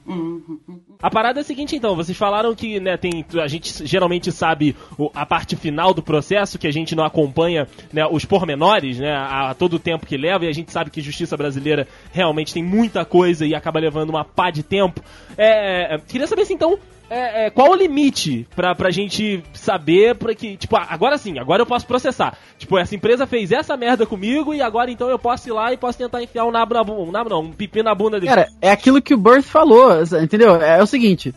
[0.99, 4.75] A parada é a seguinte, então, vocês falaram que, né, tem, a gente geralmente sabe
[4.97, 9.11] o- a parte final do processo, que a gente não acompanha, né, os pormenores, né,
[9.13, 12.51] a, a todo o tempo que leva, e a gente sabe que justiça brasileira realmente
[12.51, 14.99] tem muita coisa e acaba levando uma pá de tempo.
[15.37, 16.77] É, é, queria saber se, então,
[17.13, 21.37] é, é, qual o limite pra, pra gente saber pra que, tipo, ah, agora sim,
[21.37, 22.37] agora eu posso processar.
[22.57, 25.77] Tipo, essa empresa fez essa merda comigo e agora então eu posso ir lá e
[25.77, 28.29] posso tentar enfiar um nabo na bunda, um nabo não, um pipi na bunda dele.
[28.29, 29.91] Cara, é aquilo que o Birth falou,
[30.23, 30.55] entendeu?
[30.55, 31.35] É, o seguinte,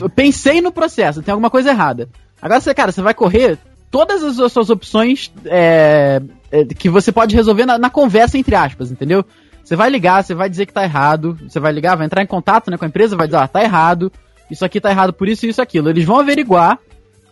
[0.00, 2.08] eu pensei no processo, tem alguma coisa errada.
[2.40, 3.58] Agora você, cara, você vai correr
[3.90, 8.90] todas as suas opções é, é, que você pode resolver na, na conversa, entre aspas,
[8.90, 9.22] entendeu?
[9.62, 12.26] Você vai ligar, você vai dizer que tá errado, você vai ligar, vai entrar em
[12.26, 14.10] contato né, com a empresa, vai dizer, ah, tá errado,
[14.50, 15.88] isso aqui tá errado por isso e isso aquilo.
[15.88, 16.78] Eles vão averiguar,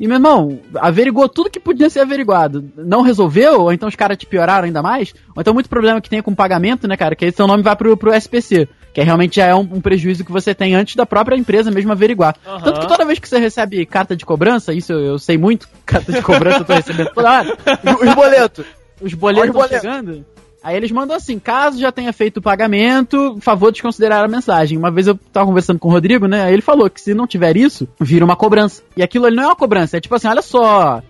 [0.01, 2.69] e meu irmão, averigou tudo que podia ser averiguado.
[2.77, 6.11] Não resolveu, ou então os caras te pioraram ainda mais, ou então muito problema que
[6.11, 9.05] tem com pagamento, né, cara, que aí seu nome vai pro, pro SPC, que é,
[9.05, 12.37] realmente já é um, um prejuízo que você tem antes da própria empresa mesmo averiguar.
[12.47, 12.61] Aham.
[12.63, 15.69] Tanto que toda vez que você recebe carta de cobrança, isso eu, eu sei muito,
[15.87, 17.59] carta de cobrança eu tô recebendo toda hora,
[18.03, 18.67] Os boletos.
[19.01, 20.25] os boletos estão chegando.
[20.63, 24.79] Aí eles mandam assim, caso já tenha feito o pagamento, favor desconsiderar a mensagem.
[24.79, 26.45] Uma vez eu tava conversando com o Rodrigo, né?
[26.45, 28.83] Aí ele falou que se não tiver isso, vira uma cobrança.
[28.97, 31.03] E aquilo ali não é uma cobrança, é tipo assim, olha só.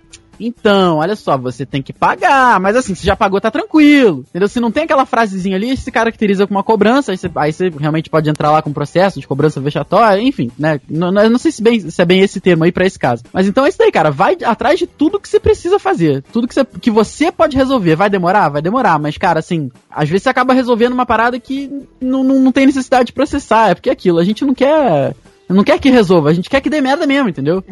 [0.46, 4.24] Então, olha só, você tem que pagar, mas assim, se já pagou, tá tranquilo.
[4.30, 4.48] Entendeu?
[4.48, 7.68] Se não tem aquela frasezinha ali, se caracteriza como uma cobrança, aí você, aí você
[7.70, 10.80] realmente pode entrar lá com um processo de cobrança vexatória, enfim, né?
[10.88, 13.22] Não, não- sei se, bem, se é bem esse termo aí pra esse caso.
[13.32, 14.10] Mas então é isso daí, cara.
[14.10, 16.22] Vai atrás de tudo que você precisa fazer.
[16.32, 17.96] Tudo que você, que você pode resolver.
[17.96, 18.48] Vai demorar?
[18.48, 18.98] Vai demorar.
[18.98, 22.66] Mas, cara, assim, às vezes você acaba resolvendo uma parada que não, não, não tem
[22.66, 23.70] necessidade de processar.
[23.70, 25.14] É porque é aquilo, a gente não quer.
[25.52, 27.62] Não quer que resolva, a gente quer que dê merda mesmo, entendeu?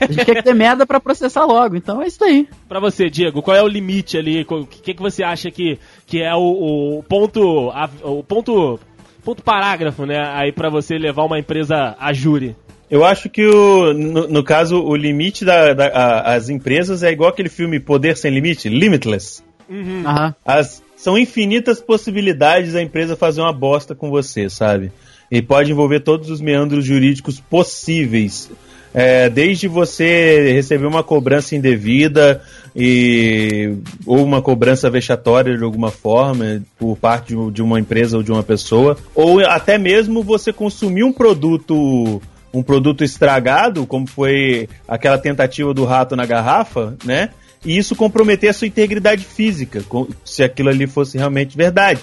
[0.00, 1.76] A gente quer que dê merda pra processar logo.
[1.76, 2.48] Então é isso aí.
[2.68, 4.46] Pra você, Diego, qual é o limite ali?
[4.48, 7.70] O que, que você acha que, que é o, o ponto.
[7.70, 8.78] a- o ponto.
[9.24, 10.22] Ponto parágrafo, né?
[10.34, 12.54] Aí pra você levar uma empresa a júri.
[12.88, 17.10] Eu acho que, o, no, no caso, o limite das da, a- as empresas é
[17.10, 19.42] igual aquele filme Poder Sem Limite, Limitless.
[19.68, 20.32] Aham.
[20.44, 24.92] As, são infinitas possibilidades da empresa fazer uma bosta com você, sabe?
[25.30, 28.50] E pode envolver todos os meandros jurídicos possíveis.
[28.94, 32.40] É, desde você receber uma cobrança indevida
[32.74, 33.74] e,
[34.06, 38.42] ou uma cobrança vexatória de alguma forma por parte de- uma empresa ou de uma
[38.42, 42.22] pessoa, ou até mesmo você consumir um produto
[42.54, 47.28] um produto estragado, como foi aquela tentativa do rato na garrafa, né?
[47.62, 49.84] E isso comprometer a sua integridade física,
[50.24, 52.00] se aquilo ali fosse realmente verdade.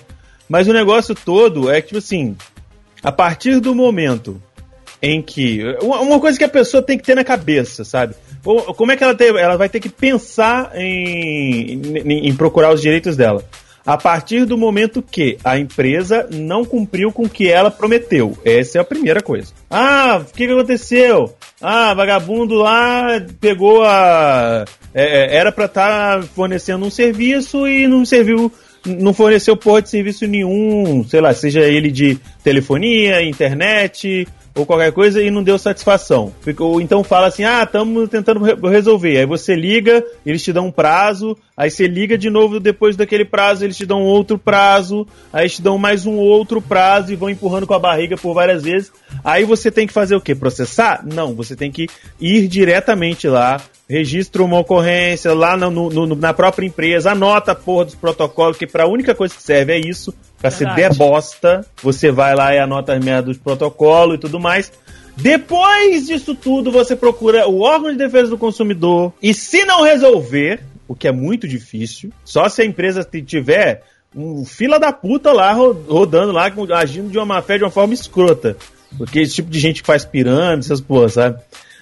[0.48, 2.36] Mas o negócio todo é que, tipo assim,
[3.04, 4.42] a partir do momento
[5.02, 5.62] em que.
[5.82, 8.16] Uma coisa que a pessoa tem que ter na cabeça, sabe?
[8.44, 12.82] Como é que ela, tem, ela vai ter que pensar em, em, em procurar os
[12.82, 13.44] direitos dela?
[13.86, 18.38] A partir do momento que a empresa não cumpriu com o que ela prometeu.
[18.46, 19.52] Essa é a primeira coisa.
[19.70, 21.36] Ah, o que, que aconteceu?
[21.62, 23.08] Ah, vagabundo lá
[23.42, 24.64] pegou a.
[24.94, 28.50] é, é, era pra estar fornecendo um serviço e não serviu
[28.86, 34.92] não forneceu porra de serviço nenhum, sei lá, seja ele de telefonia, internet ou qualquer
[34.92, 36.32] coisa e não deu satisfação.
[36.42, 39.18] Ficou, então fala assim: "Ah, estamos tentando re- resolver".
[39.18, 43.26] Aí você liga, eles te dão um prazo, aí você liga de novo depois daquele
[43.26, 47.30] prazo, eles te dão outro prazo, aí te dão mais um outro prazo e vão
[47.30, 48.92] empurrando com a barriga por várias vezes.
[49.24, 50.36] Aí você tem que fazer o quê?
[50.36, 51.04] Processar?
[51.04, 51.88] Não, você tem que
[52.20, 57.56] ir diretamente lá, registra uma ocorrência lá no- no- no- na própria empresa, anota a
[57.56, 60.82] porra dos protocolos, que pra única coisa que serve é isso, pra se Verdade.
[60.82, 64.72] der bosta, você vai lá e anota as merdas dos protocolos e tudo mais.
[65.16, 70.62] Depois disso tudo, você procura o órgão de defesa do consumidor e se não resolver,
[70.88, 73.84] o que é muito difícil, só se a empresa tiver
[74.16, 77.72] um fila da puta lá ro- rodando lá, agindo de uma má fé de uma
[77.72, 78.58] forma escrota.
[78.98, 81.40] Porque esse tipo de gente faz pirâmide, essas porras, sabe?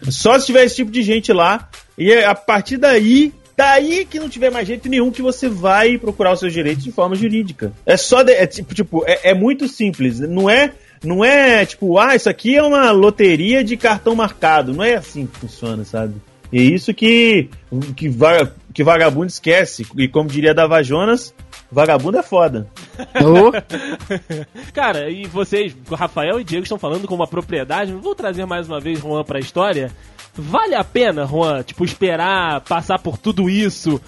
[0.10, 1.70] Só se tiver esse tipo de gente lá,
[2.02, 5.98] e é a partir daí, daí que não tiver mais jeito nenhum que você vai
[5.98, 7.72] procurar os seus direitos de forma jurídica.
[7.86, 10.72] É só, de- é, tipo, tipo, é, é muito simples, não é
[11.04, 14.72] Não é tipo, ah, isso aqui é uma loteria de cartão marcado.
[14.72, 16.14] Não é assim que funciona, sabe?
[16.54, 17.50] E é isso que,
[17.96, 19.84] que, vaga- que vagabundo esquece.
[19.98, 21.34] E como diria Dava Jonas,
[21.72, 22.68] vagabundo é foda.
[24.74, 27.92] Cara, e vocês, o Rafael e Diego estão falando com uma propriedade.
[27.94, 29.92] Vou trazer mais uma vez Juan pra história.
[30.36, 34.00] Vale a pena, Juan, tipo, esperar passar por tudo isso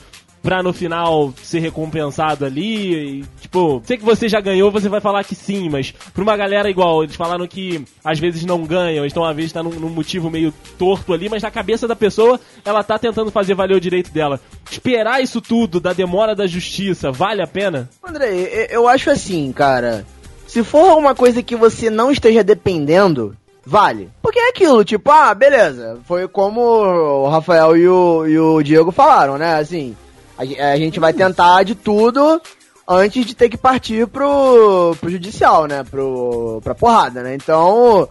[0.42, 3.20] pra no final ser recompensado ali?
[3.22, 6.36] E, tipo, sei que você já ganhou, você vai falar que sim, mas pra uma
[6.36, 9.90] galera igual, eles falaram que às vezes não ganham, então às vezes tá num, num
[9.90, 13.82] motivo meio torto ali, mas na cabeça da pessoa, ela tá tentando fazer valer o
[13.82, 14.40] direito dela.
[14.70, 17.90] Esperar isso tudo da demora da justiça, vale a pena?
[18.06, 20.06] André, eu- acho assim, cara.
[20.46, 24.10] Se for uma coisa que você não esteja dependendo, vale.
[24.22, 26.00] Porque é aquilo, tipo, ah, beleza.
[26.06, 29.56] Foi como o Rafael e o, e o Diego falaram, né?
[29.56, 29.96] Assim,
[30.38, 32.42] a, a gente vai tentar de tudo
[32.88, 35.84] antes de ter que partir pro, pro judicial, né?
[35.84, 37.36] Pro, pra porrada, né?
[37.36, 38.08] Então,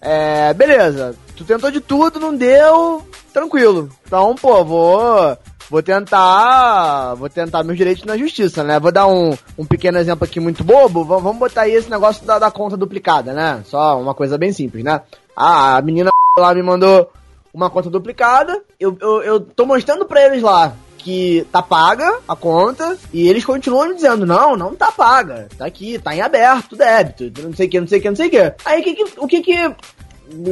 [0.00, 1.14] é, beleza.
[1.36, 3.88] Tu tentou de tudo, não deu, tranquilo.
[4.06, 5.38] Então, pô, vou
[5.70, 8.78] vou tentar, vou tentar meus direitos na justiça, né?
[8.80, 11.04] Vou dar um, um pequeno exemplo aqui muito bobo.
[11.04, 13.62] V- vamos botar aí esse negócio da, da conta duplicada, né?
[13.66, 15.00] Só uma coisa bem simples, né?
[15.36, 17.10] Ah, a menina lá me mandou
[17.52, 18.60] uma conta duplicada.
[18.78, 23.44] Eu, eu, eu tô mostrando pra eles lá que tá paga a conta e eles
[23.44, 25.48] continuam me dizendo, não, não tá paga.
[25.56, 28.16] Tá aqui, tá em aberto, débito, não sei o que, não sei o que, não
[28.16, 28.52] sei o que.
[28.64, 29.74] Aí que que, o que que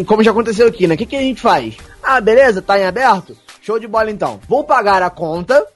[0.07, 0.95] como já aconteceu aqui, né?
[0.95, 1.77] O que, que a gente faz?
[2.03, 3.37] Ah, beleza, tá em aberto?
[3.67, 4.39] Show de bola então.
[4.49, 5.67] Vou pagar a conta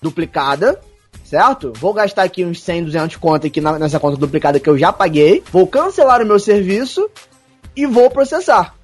[0.00, 0.80] duplicada,
[1.22, 1.74] certo?
[1.76, 4.90] Vou gastar aqui uns 100, 200 conto aqui na- nessa conta duplicada que eu já
[4.90, 5.42] paguei.
[5.52, 7.06] Vou cancelar o meu serviço
[7.76, 8.74] e vou processar.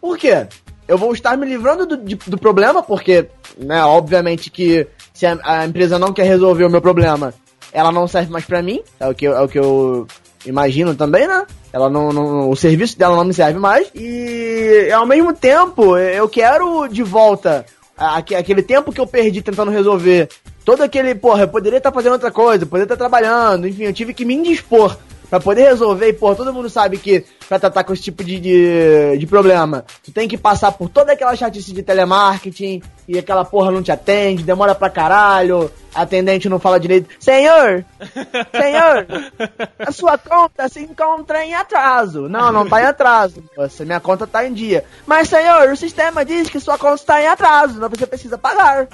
[0.00, 0.46] Por quê?
[0.88, 5.38] Eu vou estar me livrando do, de- do problema, porque, né, obviamente que se a,
[5.44, 7.34] a empresa não quer resolver o meu problema,
[7.70, 10.06] ela não serve mais pra mim, é o que, é o que eu
[10.46, 11.46] imagino também, né?
[11.70, 13.88] Ela não, não- o serviço dela não me serve mais.
[13.94, 17.66] E ao mesmo tempo, eu quero de volta
[18.00, 20.28] aquele tempo que eu perdi tentando resolver.
[20.64, 24.14] Todo aquele, porra, eu poderia estar fazendo outra coisa, poderia estar trabalhando, enfim, eu tive
[24.14, 24.96] que me indispor
[25.30, 26.08] pra poder resolver.
[26.08, 29.84] E, porra, todo mundo sabe que pra tratar com esse tipo de, de, de problema,
[30.04, 33.90] tu tem que passar por toda aquela chatice de telemarketing e aquela porra não te
[33.90, 37.08] atende, demora pra caralho, a atendente não fala direito.
[37.18, 37.84] Senhor!
[38.52, 39.06] Senhor!
[39.78, 42.28] A sua conta se encontra em atraso.
[42.28, 43.42] Não, não tá em atraso.
[43.56, 44.84] Moça, minha conta tá em dia.
[45.06, 48.86] Mas, senhor, o sistema diz que sua conta está em atraso, mas você precisa pagar.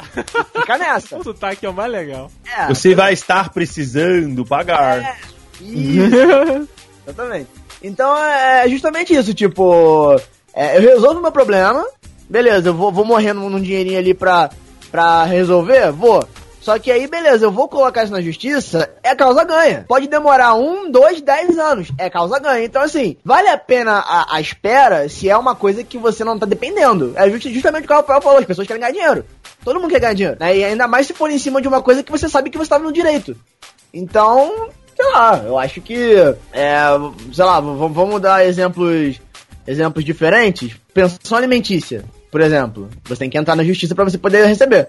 [0.55, 1.17] Fica nessa.
[1.17, 2.31] O sotaque é o mais legal.
[2.57, 5.19] É, Você vai estar precisando pagar.
[5.61, 6.69] Isso.
[7.07, 7.49] Exatamente.
[7.83, 10.17] Então é justamente isso, tipo,
[10.55, 11.85] é, eu resolvo meu problema,
[12.29, 14.51] beleza, eu vou, vou morrendo num dinheirinho ali pra,
[14.91, 16.27] pra resolver, vou.
[16.61, 19.85] Só que aí, beleza, eu vou colocar isso na justiça, é causa ganha.
[19.87, 22.65] Pode demorar um, dois, dez anos, é causa ganha.
[22.65, 26.37] Então, assim, vale a pena a, a espera se é uma coisa que você não
[26.37, 27.13] tá dependendo.
[27.15, 29.25] É just- justamente o que o Rafael falou, as pessoas querem ganhar dinheiro.
[29.65, 30.37] Todo mundo quer ganhar dinheiro.
[30.41, 30.57] Né?
[30.57, 32.71] E ainda mais se for em cima de uma coisa que você sabe que você
[32.71, 33.37] tá no direito.
[33.95, 36.15] Então, sei lá, eu acho que,
[36.53, 36.85] é,
[37.33, 39.21] sei lá, vamos dar exemplos,
[39.67, 40.75] exemplos diferentes.
[40.95, 42.89] Pensão alimentícia, por exemplo.
[43.05, 44.89] Você tem que entrar na justiça pra você poder receber.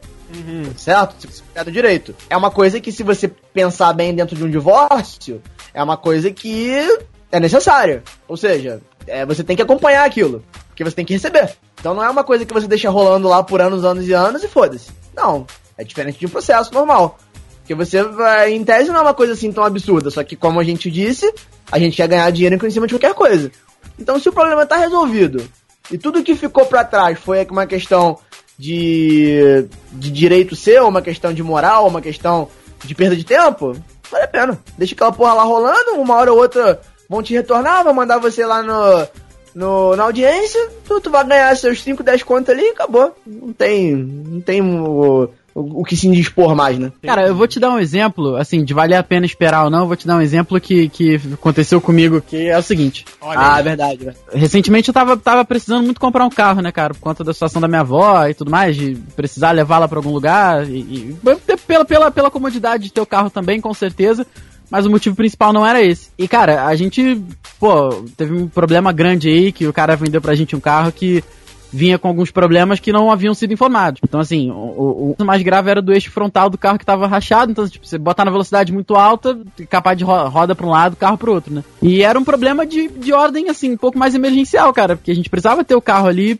[0.78, 1.16] Certo?
[1.20, 2.16] Se você do direito.
[2.30, 5.42] É uma coisa que, se você pensar bem dentro de um divórcio,
[5.74, 6.72] é uma coisa que
[7.32, 8.04] é necessária.
[8.28, 10.44] Ou seja, é, você tem que acompanhar aquilo.
[10.70, 11.58] Porque você tem que receber.
[11.80, 14.44] Então não é uma coisa que você deixa rolando lá por anos, anos e anos
[14.44, 14.90] e foda-se.
[15.16, 15.46] Não.
[15.78, 17.20] É diferente de um processo normal.
[17.68, 20.58] Porque você vai, em tese não é uma coisa assim tão absurda, só que como
[20.58, 21.30] a gente disse,
[21.70, 23.52] a gente quer ganhar dinheiro em cima de qualquer coisa.
[24.00, 25.44] Então se o problema tá resolvido
[25.92, 28.20] e tudo que ficou pra trás foi uma questão
[28.58, 32.48] de, de direito seu, uma questão de moral, uma questão
[32.86, 33.76] de perda de tempo,
[34.10, 34.58] vale a pena.
[34.78, 38.46] Deixa aquela porra lá rolando, uma hora ou outra vão te retornar, vão mandar você
[38.46, 39.08] lá no,
[39.54, 43.14] no, na audiência, tu, tu vai ganhar seus 5, 10 contas ali e acabou.
[43.26, 46.92] Não tem, não tem o, o, o que se indispor mais, né?
[47.02, 49.80] Cara, eu vou te dar um exemplo, assim, de valer a pena esperar ou não,
[49.80, 53.04] eu vou te dar um exemplo que, que aconteceu comigo, que é o seguinte.
[53.22, 54.20] ah, verdade, verdade.
[54.32, 56.94] Recentemente eu tava, tava precisando muito comprar um carro, né, cara?
[56.94, 60.12] Por conta da situação da minha avó e tudo mais, de precisar levá-la pra algum
[60.12, 60.70] lugar.
[60.70, 61.18] E, e
[61.66, 64.28] pela, pela, pela comodidade de ter o carro também, com certeza.
[64.70, 66.10] Mas o motivo principal não era esse.
[66.18, 67.22] E, cara, a gente,
[67.58, 71.24] pô, teve um problema grande aí, que o cara vendeu pra gente um carro que
[71.78, 74.02] vinha com alguns problemas que não haviam sido informados.
[74.04, 77.52] Então, assim, o, o, mais grave era do eixo frontal do carro que tava rachado.
[77.52, 79.38] Então, tipo, você botar na velocidade muito alta,
[79.70, 81.64] capaz de ro roda pra um lado, carro pro outro, né?
[81.80, 84.96] E era um problema de, de ordem, assim, um pouco mais emergencial, cara.
[84.96, 86.40] Porque a gente precisava ter o carro ali,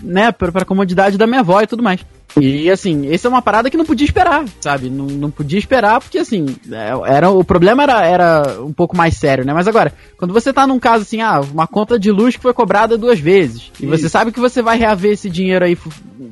[0.00, 2.00] né, pra comodidade da minha avó e tudo mais.
[2.38, 4.90] E assim, essa é uma parada que não podia esperar, sabe?
[4.90, 9.16] Não, não podia esperar porque assim, é, era o problema era, era um pouco mais
[9.16, 9.54] sério, né?
[9.54, 12.52] Mas agora, quando você tá num caso assim, ah, uma conta de luz que foi
[12.52, 15.78] cobrada duas vezes, e você sabe que você vai reaver esse dinheiro aí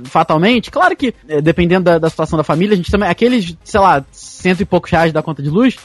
[0.04, 3.80] fatalmente, claro que é, dependendo da, da situação da família, a gente também aqueles, sei
[3.80, 5.76] lá, cento e poucos reais da conta de luz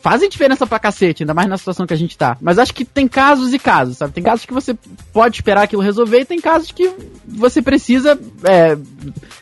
[0.00, 2.36] fazem diferença pra cacete, ainda mais na situação que a gente tá.
[2.40, 4.12] Mas acho que tem casos e casos, sabe?
[4.12, 4.76] Tem casos que você
[5.12, 6.90] pode esperar aquilo resolver e tem casos que
[7.26, 8.76] você precisa é,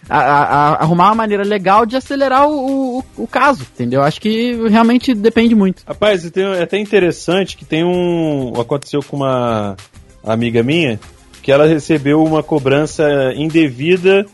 [0.08, 4.02] a- a- arrumar uma maneira legal de acelerar o, o, o caso, entendeu?
[4.02, 5.82] Acho que realmente depende muito.
[5.86, 8.52] Rapaz, é até interessante que tem um.
[8.60, 9.76] Aconteceu com uma
[10.24, 10.98] amiga minha
[11.42, 13.04] que ela recebeu uma cobrança
[13.36, 14.26] indevida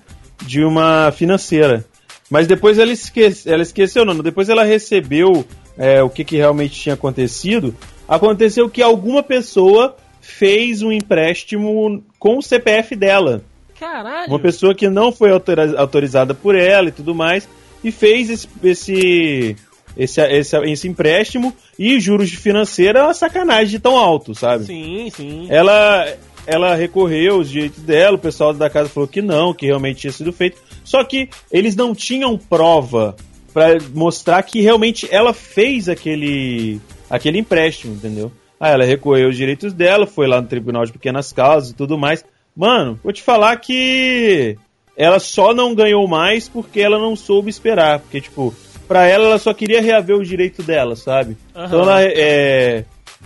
[0.46, 1.84] de uma financeira.
[2.30, 4.16] Mas depois ela, esquece, ela esqueceu, não.
[4.16, 5.44] Depois ela recebeu
[5.76, 7.74] é, o que, que realmente tinha acontecido.
[8.08, 13.42] Aconteceu que alguma pessoa fez um empréstimo com o CPF dela.
[13.78, 14.28] Caralho.
[14.28, 15.30] Uma pessoa que não foi
[15.76, 17.48] autorizada por ela e tudo mais,
[17.82, 19.56] e fez esse, esse,
[19.96, 24.66] esse, esse, esse empréstimo, e juros de financeira é uma sacanagem de tão alto, sabe?
[24.66, 25.46] Sim, sim.
[25.50, 26.06] Ela,
[26.46, 30.12] ela recorreu os direitos dela, o pessoal da casa falou que não, que realmente tinha
[30.12, 33.16] sido feito, só que eles não tinham prova
[33.52, 38.32] pra mostrar que realmente ela fez aquele, aquele empréstimo, entendeu?
[38.58, 41.98] Aí ela recorreu os direitos dela, foi lá no Tribunal de Pequenas Causas e tudo
[41.98, 42.24] mais.
[42.56, 44.56] Mano, vou te falar que
[44.96, 47.98] ela só não ganhou mais porque ela não soube esperar.
[47.98, 48.54] Porque, tipo,
[48.86, 51.36] pra ela, ela só queria reaver o direito dela, sabe?
[51.54, 51.66] Aham.
[51.66, 52.84] Então ela, é,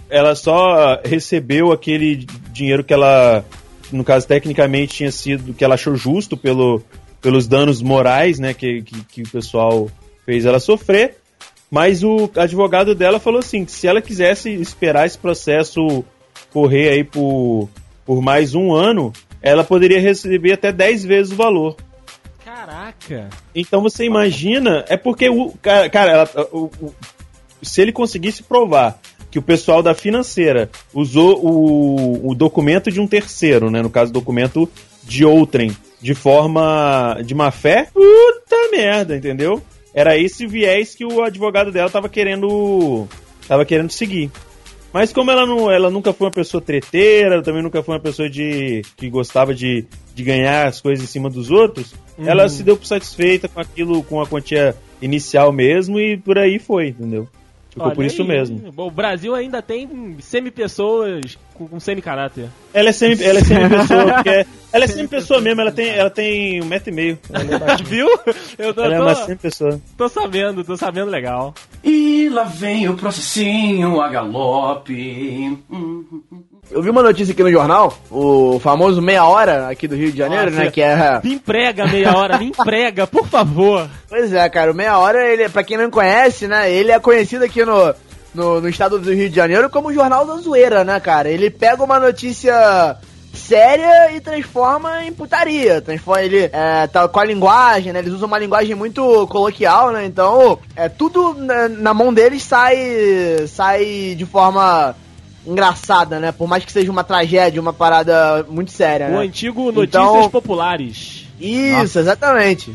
[0.08, 3.44] ela só recebeu aquele dinheiro que ela,
[3.92, 6.82] no caso, tecnicamente tinha sido, que ela achou justo pelo,
[7.20, 9.90] pelos danos morais, né, que, que, que o pessoal
[10.26, 11.16] fez ela sofrer.
[11.70, 16.04] Mas o advogado dela falou assim, que se ela quisesse esperar esse processo
[16.52, 17.68] correr aí por,
[18.04, 19.12] por mais um ano,
[19.42, 21.76] ela poderia receber até 10 vezes o valor.
[22.44, 23.28] Caraca.
[23.54, 26.94] Então você imagina, é porque o cara, cara, ela- o- o-
[27.62, 33.06] se ele conseguisse provar que o pessoal da financeira usou o, o documento de um
[33.08, 34.68] terceiro, né, no caso documento
[35.02, 39.60] de outrem, de forma de má fé, puta merda, entendeu?
[39.96, 43.08] Era esse viés que o advogado dela tava querendo
[43.48, 44.30] tava querendo seguir.
[44.92, 48.28] Mas como ela, não, ela nunca foi uma pessoa treteira, também nunca foi uma pessoa
[48.28, 52.76] de que gostava de, de ganhar as coisas em cima dos outros, ela se deu
[52.76, 57.26] por satisfeita com aquilo, com a quantia inicial mesmo e por aí foi, entendeu?
[57.70, 58.28] Ficou Olha por isso aí.
[58.28, 58.72] mesmo.
[58.72, 62.48] Bom, o Brasil ainda tem semi-pessoas com, com semi-caráter.
[62.74, 65.72] Ela é semi, ela é semi pessoa, porque é- ela é semi pessoa mesmo, ela
[65.72, 67.18] tem, ela tem um metro e meio.
[67.32, 67.76] Ela é.
[67.84, 68.08] Viu?
[68.58, 69.80] Eu tô, Ela é uma semi pessoa.
[69.96, 71.54] tô sabendo, tô sabendo legal.
[71.82, 75.58] E lá vem o processinho a galope.
[76.70, 80.18] Eu vi uma notícia aqui no jornal, o famoso Meia Hora aqui do Rio de
[80.18, 80.64] Janeiro, Nossa.
[80.64, 80.70] né?
[80.70, 81.20] Que é.
[81.22, 83.88] Me emprega meia hora, me emprega, por favor.
[84.08, 86.70] Pois é, cara, o Meia Hora, ele, pra quem não conhece, né?
[86.70, 87.94] Ele é conhecido aqui no,
[88.36, 91.28] no, no estado do Rio de Janeiro como o Jornal da Zoeira, né, cara?
[91.28, 92.96] Ele pega uma notícia
[93.32, 95.80] séria e transforma em putaria.
[95.80, 97.98] Transforma ele é, tá, com a linguagem, né?
[97.98, 100.04] Eles usam uma linguagem muito coloquial, né?
[100.06, 102.76] Então, é tudo na, na mão deles sai
[103.48, 104.94] sai de forma
[105.46, 106.32] engraçada, né?
[106.32, 109.18] Por mais que seja uma tragédia, uma parada muito séria, O né?
[109.18, 111.26] antigo Notícias Então- Populares.
[111.40, 112.74] Isso, exatamente.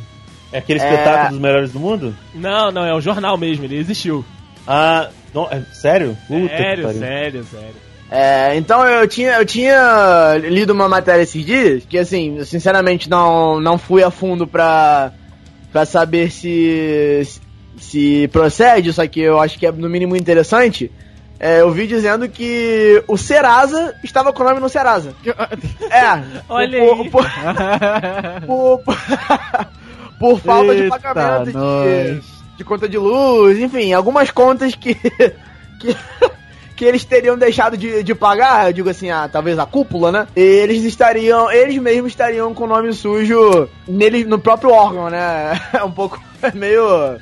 [0.53, 0.83] É aquele É.
[0.83, 2.15] espetáculo dos melhores do mundo?
[2.35, 4.23] Não, não, é o jornal mesmo, ele existiu.
[4.67, 6.17] Ah, não, é, sério?
[6.27, 6.99] Puta que sério, pariu.
[6.99, 7.91] sério, sério.
[8.09, 13.09] É, então eu tinha, eu tinha lido uma matéria esses dias, que assim, eu sinceramente
[13.09, 15.13] não, não fui a fundo pra,
[15.71, 17.21] pra saber se,
[17.77, 20.91] se procede, só que eu acho que é no mínimo interessante.
[21.39, 25.15] É, eu vi dizendo que o Serasa estava com o nome no Serasa.
[25.89, 26.41] É.
[26.49, 27.09] Olha por, aí.
[27.09, 28.95] Por, por, por,
[30.19, 32.23] por falta de Eita, pagamento de, nós.
[32.23, 34.93] de conta de luz, enfim, algumas contas que,
[35.79, 35.95] que,
[36.75, 40.27] que eles teriam deixado de, de pagar, eu digo assim, ah, talvez a cúpula, né?
[40.35, 45.59] Eles estariam, eles mesmos estariam com o nome sujo nele, no próprio órgão, né?
[45.73, 47.17] É um pouco é meio.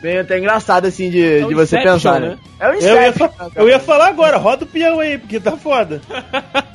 [0.00, 2.28] Meio até engraçado assim de, É de você Inception, pensar, né?
[2.28, 2.38] né?
[2.60, 5.18] É o Eu ia, Inception, fa- né, eu ia falar agora, roda o peão aí,
[5.18, 6.00] porque tá foda.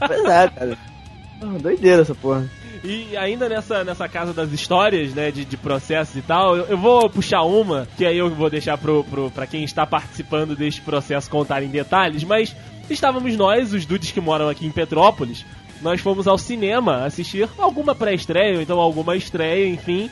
[0.06, 0.78] Pois é, cara.
[1.42, 2.50] Ah, Doideira essa porra.
[2.84, 6.78] E ainda nessa, nessa casa das histórias, né, de, de processos e tal, eu, eu
[6.78, 10.82] vou puxar uma, que aí eu vou deixar pro, pro, pra quem está participando deste
[10.82, 12.54] processo contar em detalhes, mas
[12.89, 15.46] estávamos nós, os dudes que moram aqui em Petrópolis,
[15.82, 20.10] nós fomos ao cinema assistir alguma pré-estreia, ou então alguma estreia, enfim,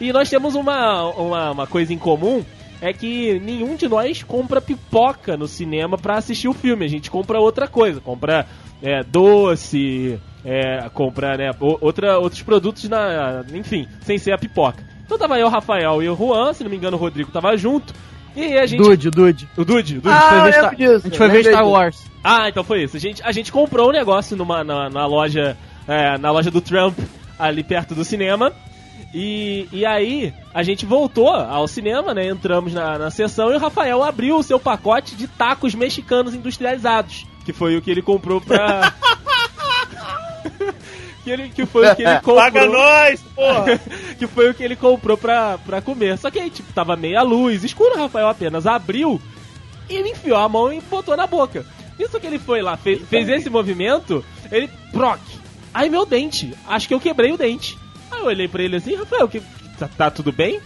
[0.00, 2.44] e nós temos uma, uma, uma coisa em comum,
[2.80, 6.84] é que nenhum de nós compra pipoca no cinema pra assistir o filme.
[6.84, 8.44] A gente compra outra coisa, compra
[8.82, 14.82] é, doce, é, comprar, né, outra, outros produtos, na, enfim, sem ser a pipoca.
[15.04, 17.56] Então tava eu, o Rafael e o Juan, se não me engano o Rodrigo tava
[17.56, 17.92] junto.
[18.34, 18.82] E aí a gente...
[18.82, 19.48] Dude, Dude.
[19.56, 20.08] O Dude, o Dude.
[20.08, 21.68] A gente foi Ah, ver eu Star- disso, A gente foi ver Star.
[21.68, 22.04] Wars.
[22.24, 22.96] Ah, então foi isso.
[22.96, 26.60] A gente, a gente comprou um negócio numa, na, na loja é, na loja do
[26.60, 26.98] Trump,
[27.38, 28.52] ali perto do cinema.
[29.14, 32.26] E, e aí, a gente voltou ao cinema, né?
[32.28, 37.26] Entramos na, na sessão e o Rafael abriu o seu pacote de tacos mexicanos industrializados.
[37.44, 38.94] Que foi o que ele comprou pra.
[41.24, 42.36] que, ele, que foi o que ele comprou.
[42.36, 43.78] Paga nós, porra!
[44.18, 46.18] que foi o que ele comprou pra, pra comer.
[46.18, 49.20] Só que aí, tipo, tava meia luz, escuro, o Rafael apenas abriu
[49.88, 51.64] e ele enfiou a mão e botou na boca.
[51.98, 55.20] Isso que ele foi lá, fez, fez esse movimento, ele, proc.
[55.74, 57.78] Aí meu dente, acho que eu quebrei o dente.
[58.10, 59.40] Aí eu olhei pra ele assim, Rafael, que,
[59.78, 60.60] tá, tá tudo bem?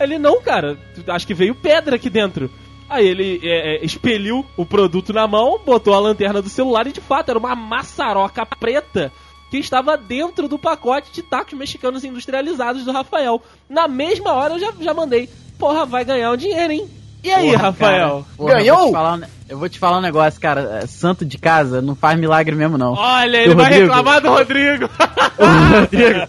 [0.00, 0.76] Ele, não, cara,
[1.08, 2.50] acho que veio pedra aqui dentro.
[2.92, 6.92] Aí ele é, é, expeliu o produto na mão, botou a lanterna do celular e
[6.92, 9.10] de fato era uma maçaroca preta
[9.50, 13.42] que estava dentro do pacote de tacos mexicanos industrializados do Rafael.
[13.68, 15.28] Na mesma hora eu já, já mandei,
[15.58, 16.86] porra, vai ganhar um dinheiro, hein?
[17.24, 18.26] E aí, Porra, Rafael?
[18.36, 18.76] porra, Ganhou?
[18.78, 20.80] Eu vou, te falar, um ne- eu vou te falar um negócio, cara.
[20.82, 22.94] é, Santo de casa não faz milagre mesmo, não.
[22.94, 23.86] Olha, ele vai Rodrigo.
[23.86, 24.90] reclamar do Rodrigo.
[25.38, 26.20] O Rodrigo,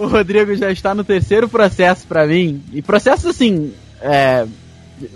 [0.00, 2.60] o Rodrigo já está no terceiro processo pra mim.
[2.72, 4.44] E processo assim, é,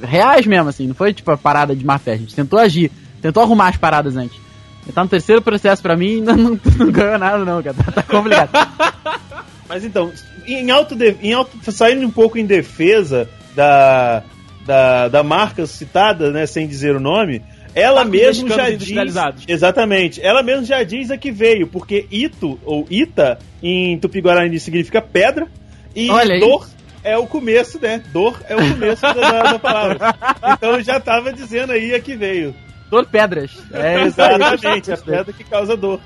[0.03, 0.87] reais mesmo, assim.
[0.87, 2.13] Não foi tipo a parada de má fé.
[2.13, 4.39] A gente tentou agir, tentou arrumar as paradas antes.
[4.85, 7.77] Ele tá no terceiro processo pra mim e ainda não, não ganhou nada, não, cara.
[7.77, 8.51] Tá, tá complicado.
[9.69, 10.11] Mas então,
[10.47, 14.23] em auto, em auto saindo um pouco em defesa da,
[14.65, 17.43] da, da marca citada, né, sem dizer o nome,
[17.75, 19.15] ela Tacos mesmo já diz.
[19.47, 20.23] Exatamente.
[20.23, 25.47] Ela mesmo já diz a que veio, porque Ito, ou Ita, em Tupi-Guarani significa pedra,
[25.95, 26.67] e Olha dor
[27.05, 28.03] é o começo, né?
[28.13, 30.15] Dor é o começo da, da- palavra.
[30.55, 32.55] Então já tava dizendo aí a que veio.
[32.91, 33.51] Dor Pedras.
[33.73, 34.03] É.
[34.05, 36.01] Exatamente, a pedra que causa dor.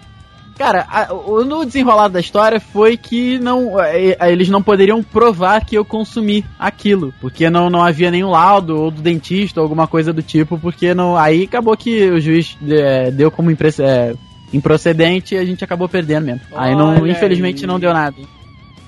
[0.58, 5.02] Cara, a- o, no desenrolar da história foi que não, é, é, eles não poderiam
[5.02, 9.64] provar que eu consumi aquilo, porque não, não havia nenhum laudo ou do dentista ou
[9.64, 13.74] alguma coisa do tipo, porque não, aí acabou que o juiz é, deu como impre-
[13.80, 14.14] é,
[14.52, 16.42] improcedente e a gente acabou perdendo mesmo.
[16.54, 17.66] aí não, Olha infelizmente aí.
[17.66, 18.16] não deu nada.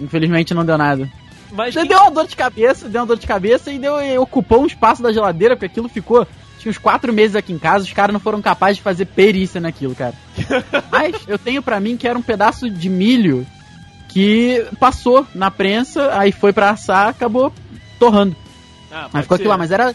[0.00, 1.08] Infelizmente não deu nada.
[1.54, 4.62] Mas Deu uma dor de cabeça, deu uma dor de cabeça e deu, e ocupou
[4.62, 6.26] um espaço da geladeira, porque aquilo ficou.
[6.58, 9.60] Tinha uns quatro meses aqui em casa, os caras não foram capazes de fazer perícia
[9.60, 10.14] naquilo, cara.
[10.90, 13.46] Mas eu tenho pra mim que era um pedaço de milho
[14.08, 17.52] que passou na prensa, aí foi pra assar, acabou
[17.98, 18.34] torrando.
[18.90, 19.94] Ah, Mas ficou aquilo lá, mas era.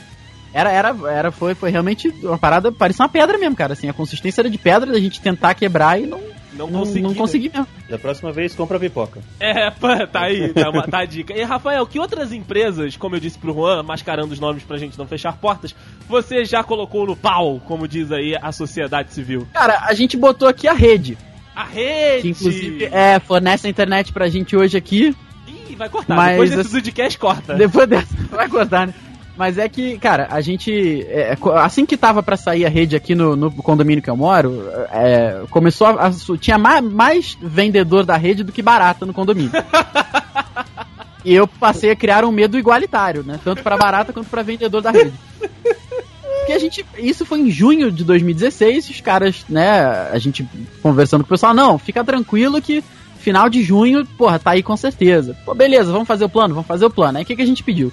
[0.51, 3.73] Era, era, era, foi, foi realmente uma parada, parecia uma pedra mesmo, cara.
[3.73, 6.19] Assim, a consistência era de pedra, da gente tentar quebrar e não,
[6.59, 7.01] Não não, consegui.
[7.01, 7.67] não consegui mesmo.
[7.89, 9.21] Da próxima vez, compra pipoca.
[9.39, 11.33] É, pá, tá aí, tá, uma, tá a dica.
[11.33, 14.97] E Rafael, que outras empresas, como eu disse pro Juan, mascarando os nomes pra gente
[14.97, 15.73] não fechar portas,
[16.07, 19.47] você já colocou no pau, como diz aí a sociedade civil?
[19.53, 21.17] Cara, a gente botou aqui a rede.
[21.55, 22.21] A rede!
[22.21, 25.15] Que inclusive é, fornece a internet pra gente hoje aqui.
[25.47, 26.15] Ih, vai cortar.
[26.15, 27.55] Mas Depois desse Zudcast, corta.
[27.55, 28.93] Depois dessa, vai cortar, né?
[29.39, 31.05] Mas é que, cara, a gente.
[31.07, 34.17] é, co- assim que tava pra sair a rede aqui no, no condomínio que eu
[34.17, 36.07] moro, é, começou a.
[36.07, 39.51] a tinha mais, mais vendedor da rede do que barata no condomínio.
[41.23, 43.39] e eu passei a criar um medo igualitário, né?
[43.41, 45.13] Tanto pra barata quanto pra vendedor da rede.
[45.39, 46.85] Porque a gente.
[46.97, 50.09] Isso foi em junho de 2016, os caras, né?
[50.11, 50.45] A gente
[50.83, 52.83] conversando com o pessoal, não, fica tranquilo que
[53.19, 55.33] final de junho, porra, tá aí com certeza.
[55.45, 57.17] Pô, beleza, vamos fazer o plano, vamos fazer o plano.
[57.17, 57.89] Aí o que, que a gente pediu?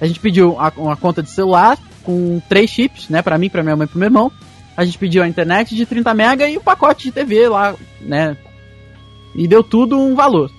[0.00, 3.62] A gente pediu a- uma conta de celular com três chips, né, pra mim, pra
[3.62, 4.32] minha mãe e pro meu irmão.
[4.76, 8.36] A gente pediu a internet de 30 mega e o pacote de TV lá, né?
[9.34, 10.50] E deu tudo um valor.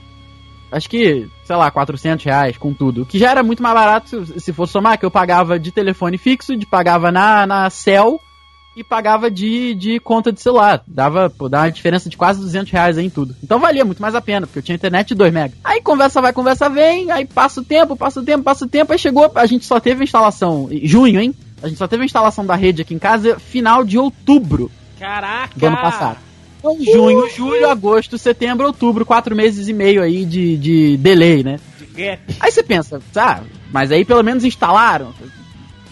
[0.71, 3.05] Acho que, sei lá, 400 reais com tudo.
[3.05, 6.17] Que já era muito mais barato se- se for somar, que eu pagava de telefone
[6.17, 8.21] fixo, de pagava na, na Cell
[8.75, 10.81] e pagava de, de conta de celular.
[10.87, 13.35] Dava, pô, dava uma diferença de quase 200 reais aí em tudo.
[13.43, 15.53] Então valia muito mais a pena, porque eu tinha internet de 2 mega.
[15.63, 18.91] Aí conversa vai, conversa vem, aí passa o tempo, passa o tempo, passa o tempo,
[18.93, 21.35] aí chegou, a gente só teve a instalação, junho, hein?
[21.61, 25.53] A gente só teve a instalação da rede aqui em casa final de outubro Caraca!
[25.55, 26.17] do ano passado.
[26.59, 31.59] Então, junho, julho, agosto, setembro, outubro, quatro meses e meio aí de, de delay, né?
[31.79, 32.21] De gap.
[32.39, 33.41] Aí você pensa, tá,
[33.71, 35.11] mas aí pelo menos instalaram?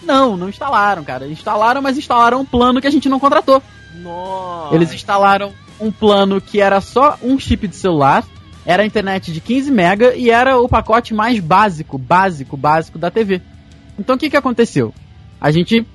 [0.02, 1.26] Não, não instalaram, cara.
[1.26, 3.62] Instalaram, mas instalaram um plano que a gente não contratou.
[4.02, 4.74] Nossa.
[4.74, 8.24] Eles instalaram um plano que era só um chip de celular,
[8.64, 13.10] era a internet de 15 mega e era o pacote mais básico, básico, básico da
[13.10, 13.40] TV.
[13.98, 14.94] Então o que que aconteceu?
[15.40, 15.86] A gente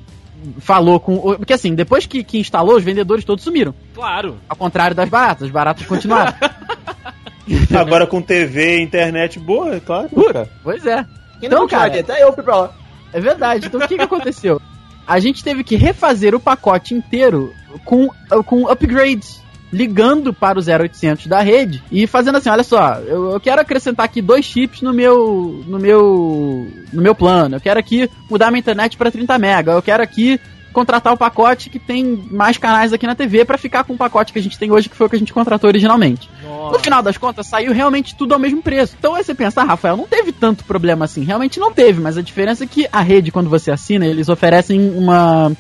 [0.60, 1.16] falou com.
[1.16, 3.74] o- Porque assim, depois que, que instalou, os vendedores todos sumiram.
[3.94, 4.38] Claro.
[4.50, 6.34] Ao contrário das baratas, as baratas continuaram.
[7.80, 10.50] Agora com TV e internet boa, é claro, cara.
[10.64, 11.04] pois é.
[11.40, 12.74] Quem Então, cara, até eu fui pra lá.
[13.16, 13.68] É verdade.
[13.68, 14.62] Então o que, que aconteceu?
[15.08, 17.54] A gente teve que refazer o pacote inteiro
[17.86, 18.10] com,
[18.46, 19.42] com upgrades
[19.72, 24.06] ligando para o 0800 da rede e fazendo assim, olha só, eu, eu quero acrescentar
[24.06, 27.56] aqui dois chips no meu no meu no meu plano.
[27.56, 29.72] Eu quero aqui mudar minha internet para 30 mega.
[29.72, 30.38] Eu quero aqui
[30.76, 34.34] contratar o pacote que tem mais canais aqui na TV para ficar com o pacote
[34.34, 36.30] que a gente tem hoje, que foi o que a gente contratou originalmente.
[36.44, 38.94] No final das contas, saiu realmente tudo ao mesmo preço.
[39.00, 41.24] Então aí você pensa, ah, Rafael, não teve tanto problema assim.
[41.24, 44.92] Realmente não teve, mas a diferença é que a rede, quando você assina, eles oferecem
[44.96, 45.54] uma,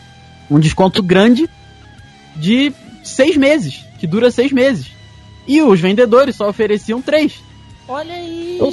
[0.51, 1.49] um desconto grande
[2.35, 4.91] de seis meses, que dura seis meses.
[5.47, 7.41] E os vendedores só ofereciam três.
[7.87, 8.57] Olha aí!
[8.59, 8.71] Ou,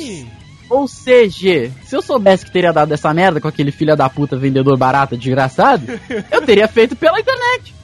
[0.72, 4.38] ou seja, se eu soubesse que teria dado essa merda com aquele filho da puta
[4.38, 5.84] vendedor barato desgraçado,
[6.30, 7.74] eu teria feito pela internet.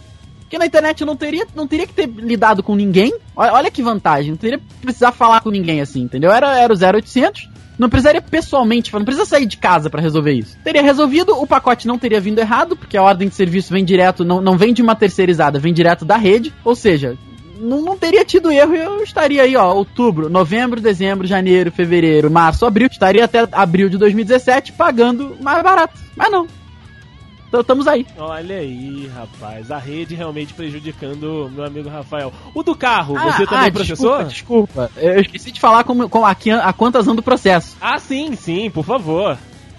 [0.41, 3.15] Porque na internet eu não teria, não teria que ter lidado com ninguém.
[3.37, 6.33] Olha, olha que vantagem, não teria que precisar falar com ninguém assim, entendeu?
[6.33, 10.57] Era, era o 0800, não precisaria pessoalmente, não precisa sair de casa para resolver isso.
[10.65, 14.25] Teria resolvido, o pacote não teria vindo errado, porque a ordem de serviço vem direto,
[14.25, 16.55] não, não vem de uma terceirizada, vem direto da rede.
[16.65, 17.19] Ou seja,
[17.59, 22.31] não, não teria tido erro e eu estaria aí, ó, outubro, novembro, dezembro, janeiro, fevereiro,
[22.31, 25.99] março, abril, estaria até abril de 2017 pagando mais barato.
[26.17, 26.47] Mas não.
[27.49, 28.07] Então estamos aí.
[28.19, 29.71] Olha aí, rapaz.
[29.71, 32.31] A rede realmente prejudicando meu amigo Rafael.
[32.55, 34.23] O do carro, Ah, você também ah, processou?
[34.25, 34.91] Desculpa, desculpa.
[34.99, 37.75] Eu esqueci de falar como, como aqui, a quantas anda o processo.
[37.81, 39.39] Ah, sim, sim, por favor.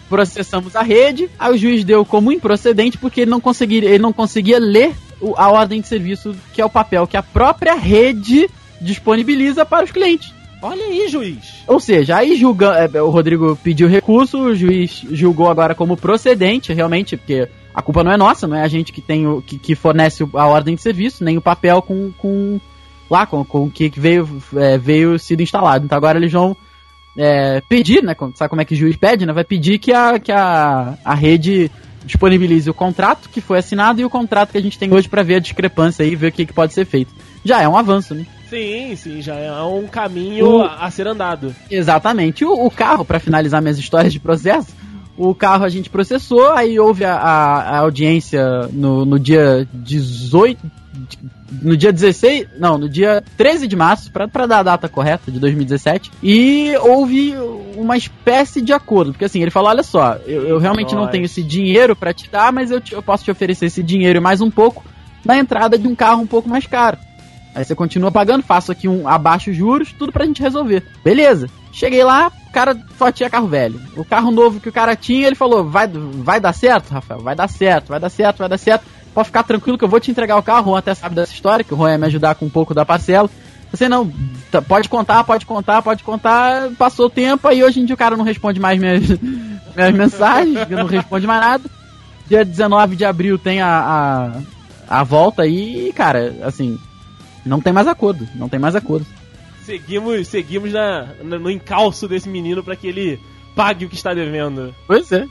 [0.10, 4.12] processamos a rede, aí o juiz deu como improcedente porque ele não conseguia, ele não
[4.12, 4.96] conseguia ler
[5.36, 8.50] a ordem de serviço, que é o papel que a própria rede
[8.82, 10.34] disponibiliza para os clientes.
[10.62, 11.64] Olha aí, juiz.
[11.68, 16.74] Ou seja, aí julga, é, o Rodrigo pediu recurso, o juiz julgou agora como procedente,
[16.74, 19.58] realmente, porque a culpa não é nossa, não é a gente que tem o que,
[19.58, 22.60] que fornece a ordem de serviço, nem o papel com, com
[23.10, 25.86] lá com, com o que veio é, veio sido instalado.
[25.86, 26.58] Então agora eles vão
[27.18, 28.16] é, pedir, né?
[28.36, 29.32] Sabe como é que o juiz pede, né?
[29.32, 31.72] Vai pedir que a, que a, a rede
[32.06, 35.24] disponibilize o contrato que foi assinado e o contrato que a gente tem hoje para
[35.24, 37.14] ver a discrepância e ver o que, que pode ser feito.
[37.44, 38.26] Já é um avanço, né?
[38.50, 41.56] Sim, sim, já é um caminho O- a a ser andado.
[41.70, 42.44] Exatamente.
[42.44, 44.70] O, o carro, para finalizar minhas histórias de processo,
[45.16, 48.44] o carro a gente processou, aí houve a, a- a audiência
[48.74, 50.60] no, no dia 18.
[51.62, 52.48] No dia 16.
[52.60, 56.12] Não, no dia 13 de março, pra, pra dar a data correta, de 2017.
[56.22, 57.34] E houve
[57.76, 59.12] uma espécie de acordo.
[59.12, 61.12] Porque assim, ele falou: olha só, eu, eu realmente não Nós.
[61.12, 64.18] tenho esse dinheiro pra te dar, mas eu, te- eu posso te oferecer esse dinheiro
[64.18, 64.84] e mais um pouco
[65.26, 66.98] na entrada de um carro um pouco mais caro.
[67.56, 70.84] Aí você continua pagando, faço aqui um abaixo juros, tudo pra gente resolver.
[71.04, 71.50] Beleza.
[71.72, 73.80] Cheguei lá, o cara só tinha carro velho.
[73.98, 77.22] O carro novo que o cara tinha, ele falou: vai, vai dar certo, Rafael?
[77.22, 78.86] Vai dar certo, vai dar certo, vai dar certo.
[79.20, 80.68] Pode ficar tranquilo que eu vou te entregar o carro.
[80.68, 82.74] O Juan até sabe dessa história, que o Juan ia me ajudar com um pouco
[82.74, 83.30] da parcela.
[83.70, 84.10] Você não,
[84.50, 86.70] tá, pode contar, pode contar, pode contar.
[86.78, 89.10] Passou o tempo, aí hoje em dia o cara não responde mais minhas,
[89.76, 91.70] minhas mensagens, não responde mais nada.
[92.30, 94.42] Dia 19 de abril tem a,
[94.88, 96.80] a, a volta aí, e, cara, assim,
[97.46, 99.06] não tem mais acordo, não tem mais acordo.
[99.66, 103.20] Seguimos, seguimos na, no encalço desse menino pra que ele
[103.54, 104.74] pague o que está devendo.
[104.88, 105.28] Pois é.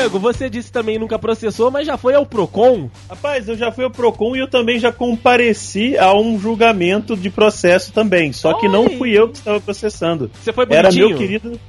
[0.00, 2.88] Diego, você disse também nunca processou, mas já foi ao Procon.
[3.08, 7.28] Rapaz, eu já fui ao Procon e eu também já compareci a um julgamento de
[7.28, 8.32] processo também.
[8.32, 8.96] Só que não Oi.
[8.96, 10.30] fui eu que estava processando.
[10.42, 11.08] Você foi Era bonitinho?
[11.10, 11.60] meu querido.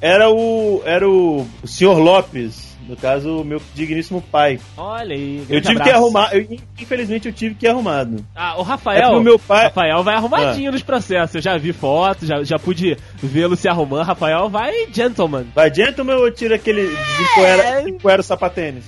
[0.00, 0.80] Era o.
[0.86, 2.73] Era o, o senhor Lopes.
[2.86, 4.60] No caso, o meu digníssimo pai.
[4.76, 5.42] Olha aí.
[5.48, 5.96] Eu tive que abraço.
[5.96, 6.34] arrumar.
[6.34, 8.24] eu- infelizmente eu tive que ir arrumado.
[8.36, 9.12] Ah, o É Rafael.
[9.12, 11.34] o meu pai- Rafael vai arrumadinho nos processos.
[11.36, 14.04] Eu já vi fotos, já, já pude vê-lo se arrumando.
[14.06, 15.46] Rafael vai gentleman.
[15.54, 18.84] Vai gentleman ou eu tiro aquele desempoeira, desempoeira sapatênis?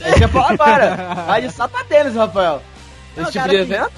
[0.00, 0.96] É que eu falo agora.
[1.26, 2.60] Vai de sapatênis, Rafael.
[3.12, 3.92] Esse Não, tipo cara, de assim, evento?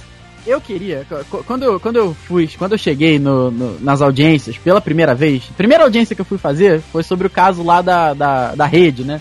[0.46, 4.02] Eu queria, qu- qu- quando eu, quando eu fui, quando eu cheguei no, no- nas
[4.02, 7.62] audiências pela primeira vez, a primeira audiência que eu fui fazer foi sobre o caso
[7.62, 9.18] lá da, da, da rede, né?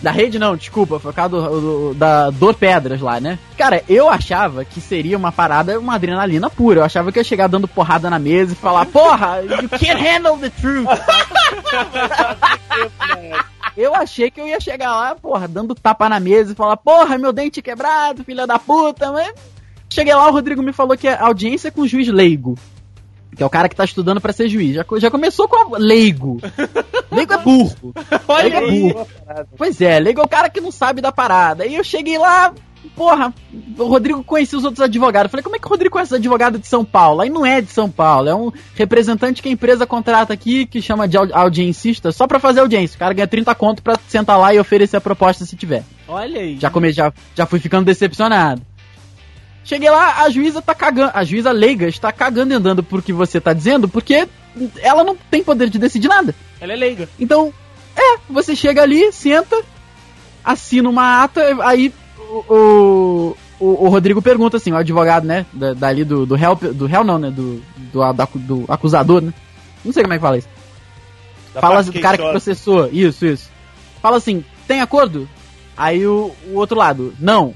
[0.00, 3.38] Da rede não, desculpa, foi o do, do- da Dor Pedras lá, né?
[3.56, 6.80] Cara, eu achava que seria uma parada, uma adrenalina pura.
[6.80, 10.38] Eu achava que ia chegar dando porrada na mesa e falar, porra, you can't handle
[10.38, 10.88] the truth.
[13.76, 17.18] eu achei que eu ia chegar lá, porra, dando tapa na mesa e falar, porra,
[17.18, 19.32] meu dente quebrado, filha da puta, mas...
[19.90, 22.58] Cheguei lá, o Rodrigo me falou que a audiência é com o juiz leigo.
[23.36, 24.74] Que é o cara que tá estudando pra ser juiz.
[24.74, 26.38] Já, já começou com a leigo.
[27.10, 27.94] Leigo é burro.
[28.42, 29.06] leigo é burro.
[29.56, 31.64] Pois é, leigo é o cara que não sabe da parada.
[31.66, 32.52] E eu cheguei lá,
[32.94, 33.32] porra,
[33.78, 35.26] o Rodrigo conhecia os outros advogados.
[35.26, 37.20] Eu falei, como é que o Rodrigo conhece os advogados de São Paulo?
[37.22, 40.82] Aí não é de São Paulo, é um representante que a empresa contrata aqui, que
[40.82, 42.96] chama de audi- audiencista, só pra fazer audiência.
[42.96, 45.82] O cara ganha 30 conto pra sentar lá e oferecer a proposta se tiver.
[46.06, 46.58] Olha aí.
[46.58, 48.60] Já, come, já, já fui ficando decepcionado.
[49.68, 51.10] Cheguei lá, a juíza tá cagando.
[51.14, 54.26] A juíza leiga está cagando e andando por que você tá dizendo, porque
[54.80, 56.34] ela não tem poder de decidir nada.
[56.58, 57.06] Ela é leiga.
[57.20, 57.52] Então,
[57.94, 59.60] é, você chega ali, senta,
[60.42, 61.92] assina uma ata, aí
[62.48, 66.86] o, o, o Rodrigo pergunta assim, o advogado, né, da, dali do, do réu, do
[66.86, 67.62] réu não, né, do,
[67.92, 69.34] do, da- do acusador, né,
[69.84, 70.48] não sei como é que fala isso.
[71.52, 73.50] Da Fala do cara que processou, isso, isso.
[74.00, 75.28] Fala assim, tem acordo?
[75.76, 77.52] Aí o, o outro lado, não.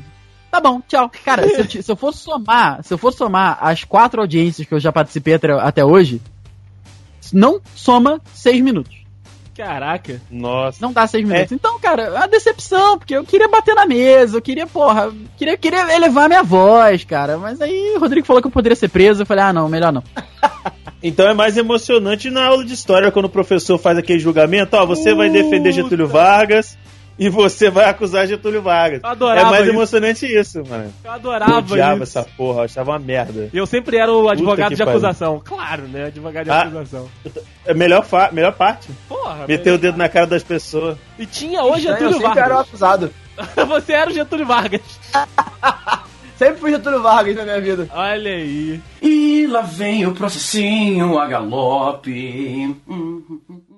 [0.52, 1.10] Tá bom, tchau.
[1.24, 4.68] Cara, se eu, te- se eu for somar, se eu for somar as quatro audiências
[4.68, 6.20] que eu já participei até, até hoje,
[7.32, 8.94] não soma seis minutos.
[9.56, 10.20] Caraca.
[10.30, 10.78] Nossa.
[10.80, 11.52] Não dá seis minutos.
[11.52, 15.14] Então, cara, é uma decepção, porque eu queria bater na mesa, eu queria, porra, eu
[15.38, 17.38] queria, queria elevar minha voz, cara.
[17.38, 19.90] Mas aí o Rodrigo falou que eu poderia ser preso, eu falei, ah, não, melhor
[19.90, 20.04] não.
[21.04, 24.86] Então é mais emocionante na aula de história quando o professor faz aquele julgamento, ó,
[24.86, 26.78] você vai defender Getúlio Vargas
[27.18, 29.00] e você vai acusar Getúlio Vargas.
[29.02, 29.72] Eu adorava é mais isso.
[29.72, 30.92] emocionante isso, mano.
[31.04, 32.18] Eu Eu adorava odiava isso.
[32.18, 33.48] essa porra, eu achava uma merda.
[33.52, 34.90] Eu sempre era o advogado de pariu.
[34.92, 35.42] acusação.
[35.44, 36.04] Claro, né?
[36.06, 36.62] Advogado de Ah.
[36.62, 37.08] acusação.
[37.64, 38.88] É melhor, fa- melhor parte.
[39.08, 39.46] Porra.
[39.46, 40.96] Meter o dedo na cara das pessoas.
[41.18, 42.68] E tinha hoje Eu Getúlio sempre era o Vargas.
[42.68, 43.10] acusado.
[43.68, 44.80] Você era o Getúlio Vargas.
[46.42, 47.88] Sempre fui Getúlio Vargas na minha vida.
[47.92, 48.80] Olha aí.
[49.00, 52.76] E lá vem o processinho a galope.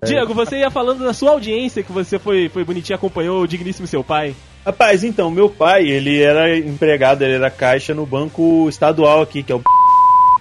[0.03, 3.47] Diego, você ia falando da sua audiência que você foi, foi bonitinho e acompanhou o
[3.47, 4.35] digníssimo seu pai.
[4.65, 9.53] Rapaz, então, meu pai, ele era empregado, ele era caixa no banco estadual aqui, que
[9.53, 9.63] é o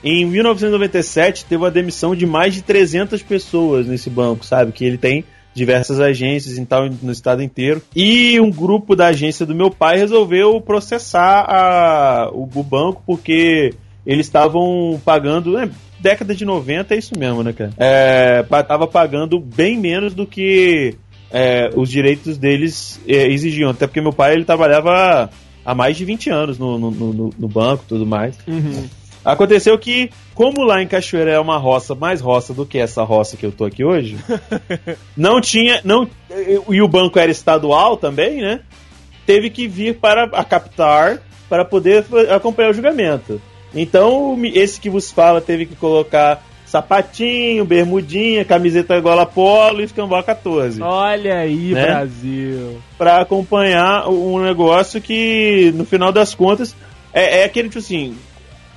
[0.01, 4.71] Em 1997, teve uma demissão de mais de 300 pessoas nesse banco, sabe?
[4.71, 7.81] Que ele tem diversas agências e tal no estado inteiro.
[7.95, 13.73] E um grupo da agência do meu pai resolveu processar a- o, o banco porque
[14.05, 15.53] eles estavam pagando.
[15.53, 17.71] né, década de 90 é isso mesmo, né, cara?
[17.77, 20.95] É, tava pagando bem menos do que
[21.31, 23.69] é, os direitos deles é, exigiam.
[23.71, 25.29] Até porque meu pai ele trabalhava
[25.65, 28.35] há mais de 20 anos no, no, no- no banco tudo mais.
[29.23, 33.37] Aconteceu que, como lá em Cachoeira é uma roça mais roça do que essa roça
[33.37, 34.17] que eu tô aqui hoje,
[35.15, 35.79] não tinha.
[35.83, 36.07] não
[36.69, 38.59] E o banco era estadual também, né?
[39.25, 41.19] Teve que vir para a captar
[41.49, 42.05] para poder
[42.35, 43.41] acompanhar o julgamento.
[43.73, 50.23] Então, esse que vos fala teve que colocar sapatinho, bermudinha, camiseta gola polo e escambau
[50.23, 51.85] 14 Olha aí, Né?
[51.85, 52.81] Brasil.
[52.97, 56.75] para acompanhar um negócio que, no final das contas,
[57.13, 58.15] é, é aquele tipo assim: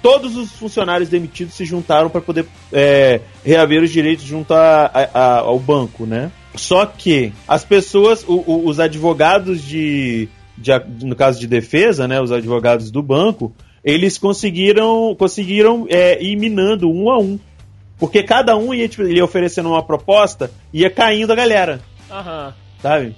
[0.02, 5.08] todos os funcionários demitidos se juntaram para poder é, reaver os direitos junto a- a-
[5.12, 6.30] a- ao banco, né?
[6.54, 10.72] Só que as pessoas, o- o- os advogados de, de
[11.02, 13.52] no caso de defesa, né, os advogados do banco,
[13.84, 17.38] eles conseguiram, conseguiram é, ir minando um a um.
[17.98, 21.80] Porque cada um ia, tipo, ia oferecendo uma proposta, ia caindo a galera
[22.10, 22.52] Aham.
[22.82, 23.14] sabe?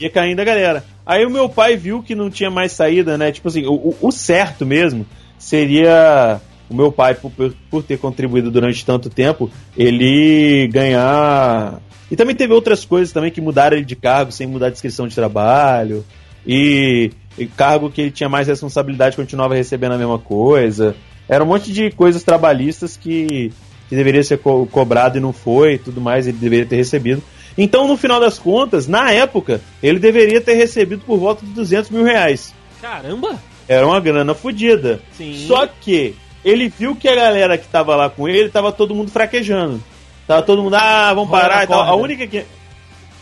[0.00, 0.84] Ia caindo a galera.
[1.04, 3.32] Aí o meu pai viu que não tinha mais saída, né?
[3.32, 5.06] Tipo assim, o- o certo mesmo
[5.38, 7.30] seria o meu pai, por,
[7.70, 11.80] por- ter contribuído durante tanto tempo, ele ganhar.
[12.10, 15.06] E também teve outras coisas também que mudaram ele de cargo sem mudar a descrição
[15.08, 16.04] de trabalho.
[16.46, 20.94] E, e cargo que ele tinha mais responsabilidade continuava recebendo a mesma coisa.
[21.28, 23.52] Era um monte de coisas trabalhistas que,
[23.88, 27.22] que deveria ser co- cobrado e não foi tudo mais, ele deveria ter recebido.
[27.56, 31.90] Então, no final das contas, na época, ele deveria ter recebido por volta de 200
[31.90, 32.54] mil reais.
[32.80, 33.36] Caramba.
[33.68, 35.00] Era uma grana fodida.
[35.12, 35.44] Sim.
[35.46, 39.10] Só que ele viu que a galera que tava lá com ele, tava todo mundo
[39.10, 39.82] fraquejando.
[40.26, 41.82] Tava todo mundo, ah, vamos Rola parar e tal.
[41.82, 42.44] A única que.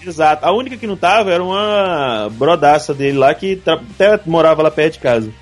[0.05, 0.47] Exato.
[0.47, 4.95] A única que não tava era uma brodaça dele lá que até morava lá perto
[4.95, 5.33] de casa.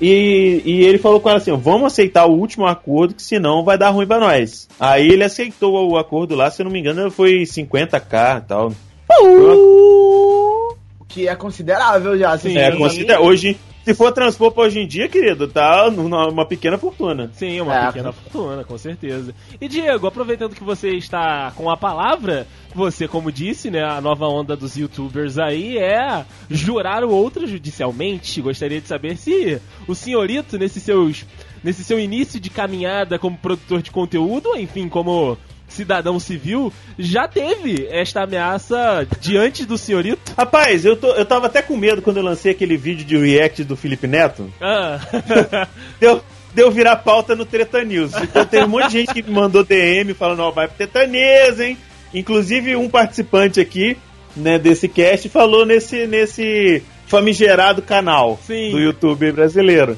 [0.00, 3.64] E, e ele falou com ela assim: ó, vamos aceitar o último acordo, que senão
[3.64, 4.68] vai dar ruim pra nós.
[4.78, 8.72] Aí ele aceitou o acordo lá, se eu não me engano, foi 50k e tal.
[9.20, 10.74] O
[11.08, 12.36] que é considerável já.
[12.36, 12.50] Sim.
[12.50, 12.58] Sim.
[12.58, 16.78] É, considera, hoje, se for transpor pra hoje em dia, querido, tá numa uma pequena
[16.78, 17.30] fortuna.
[17.34, 17.86] Sim, uma É.
[17.86, 19.34] pequena fortuna, com certeza.
[19.60, 24.26] E Diego, aproveitando que você está com a palavra, você, como disse, né, a nova
[24.26, 28.40] onda dos youtubers aí é jurar o outro judicialmente.
[28.40, 31.24] Gostaria de saber se o senhorito, nesses seus,
[31.62, 35.36] nesse seu início de caminhada como produtor de conteúdo, ou enfim, como
[35.72, 40.32] cidadão civil, já teve esta ameaça diante do senhorito?
[40.36, 43.64] Rapaz, eu, tô, eu tava até com medo quando eu lancei aquele vídeo de react
[43.64, 44.52] do Felipe Neto.
[44.60, 45.00] Ah.
[45.98, 46.22] Deu,
[46.54, 48.12] deu virar pauta no Treta News.
[48.14, 51.06] Então tem um monte de gente que me mandou DM falando, ó, vai pro Treta
[51.06, 51.78] News, hein?
[52.12, 53.96] Inclusive um participante aqui,
[54.36, 58.70] né, desse cast falou nesse, nesse famigerado canal Sim.
[58.70, 59.96] do YouTube brasileiro.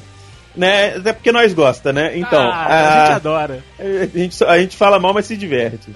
[0.55, 0.95] Né?
[0.97, 2.17] Até porque nós gosta, né?
[2.17, 3.63] Então, Ah, a gente a, adora.
[3.79, 5.89] a, gente, a gente fala mal, mas se diverte.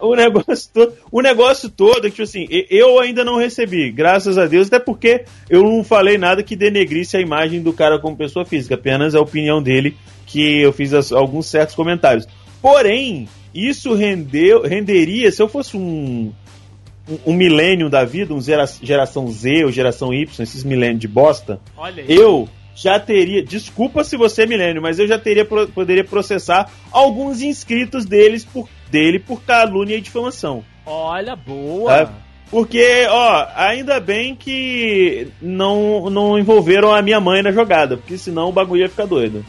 [0.00, 4.36] o, negócio todo, o negócio todo é que, tipo assim, eu ainda não recebi, graças
[4.38, 8.16] a Deus, até porque eu não falei nada que denegrisse a imagem do cara como
[8.16, 9.96] pessoa física, apenas a opinião dele
[10.26, 12.26] que eu fiz as- alguns certos comentários.
[12.60, 16.32] Porém, isso rendeu, renderia, se eu fosse um,
[17.08, 21.06] um, um milênio da vida, um gera- geração Z ou geração Y, esses milênios de
[21.08, 22.08] bosta, Olha aí.
[22.74, 28.04] Já teria, desculpa se você é milênio, mas eu já teria poderia processar alguns inscritos
[28.04, 30.64] deles por dele por calúnia e difamação.
[30.86, 32.06] Olha, boa.
[32.06, 32.12] Tá?
[32.50, 38.48] Porque, ó, ainda bem que não, não envolveram a minha mãe na jogada, porque senão
[38.50, 39.44] o bagulho ia ficar doido.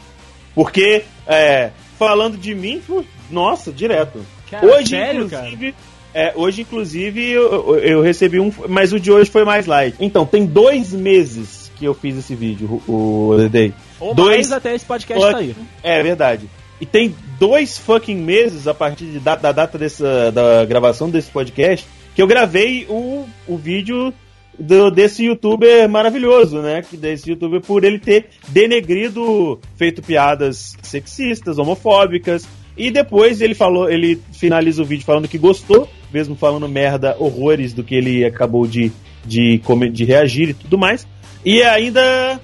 [0.54, 2.82] Porque, é, falando de mim,
[3.30, 4.24] nossa, direto.
[4.50, 5.74] Cara, hoje, sério, inclusive,
[6.14, 9.94] é, hoje, inclusive, eu, eu- eu recebi um, mas o de hoje foi mais light.
[10.00, 13.74] Então, tem dois meses que eu fiz esse vídeo, o, The Day.
[14.00, 15.54] Ou dois até esse podcast fuck- tá aí.
[15.82, 16.48] É verdade.
[16.80, 21.86] E tem dois fucking meses a partir da, da data dessa, da gravação desse podcast
[22.14, 24.12] que eu gravei o, o vídeo
[24.58, 26.82] do- desse youtuber maravilhoso, né?
[26.82, 32.46] Que desse youtuber por ele ter denegrido, feito piadas sexistas, homofóbicas.
[32.76, 37.72] E depois ele falou, ele finaliza o vídeo falando que gostou, mesmo falando merda, horrores
[37.72, 38.92] do que ele acabou de,
[39.24, 39.58] de,
[39.92, 41.06] de reagir e tudo mais.
[41.46, 42.40] E ainda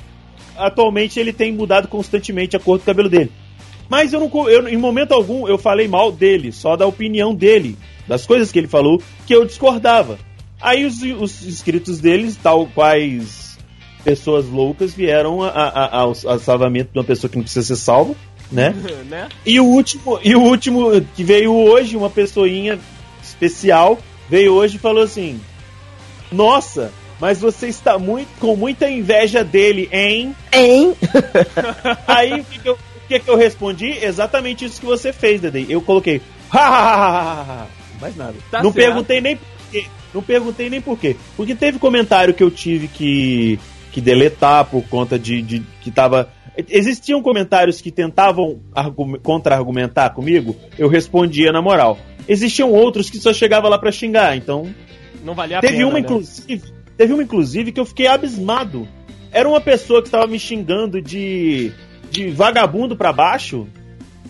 [0.57, 3.33] atualmente ele tem mudado constantemente a cor do cabelo dele.
[3.89, 7.77] Mas eu não, eu, em momento algum eu falei mal dele, só da opinião dele,
[8.07, 10.19] das coisas que ele falou, que eu discordava.
[10.61, 13.59] Aí os, os inscritos deles, tal quais
[14.05, 17.67] pessoas loucas, vieram a- a- a- ao, ao salvamento de uma pessoa que não precisa
[17.67, 18.15] ser salva,
[18.53, 18.73] né?
[19.11, 19.29] né?
[19.45, 22.79] E o último, e o último que veio hoje, uma pessoinha
[23.21, 23.99] especial,
[24.31, 25.41] veio hoje e falou assim:
[26.31, 26.93] Nossa,
[27.23, 30.35] mas você está muito com muita inveja dele, hein?
[30.53, 30.95] Hein?
[32.07, 33.91] Aí o que, que eu, o que, que eu respondi?
[34.05, 35.65] Exatamente isso que você fez, Dedei.
[35.69, 36.21] Eu coloquei.
[36.53, 37.67] "Ha,
[38.01, 38.35] Mais nada.
[38.51, 38.85] Tá não certo.
[38.87, 39.85] perguntei nem por quê.
[40.13, 41.17] Não perguntei nem por quê.
[41.37, 43.59] Porque teve comentário que eu tive que,
[43.93, 46.29] que deletar por conta de, de que tava.
[46.69, 51.99] Existiam comentários que tentavam argu- contra-argumentar comigo, eu respondia na moral.
[52.29, 54.69] Existiam outros que só chegava lá pra xingar, então
[55.25, 55.87] Não valia a Teve pena.
[55.87, 56.01] uma, né?
[56.01, 56.63] inclusive,
[56.97, 58.87] teve uma, inclusive, que eu fiquei abismado.
[59.31, 61.73] Era uma pessoa que estava me xingando de,
[62.11, 63.67] de vagabundo pra baixo.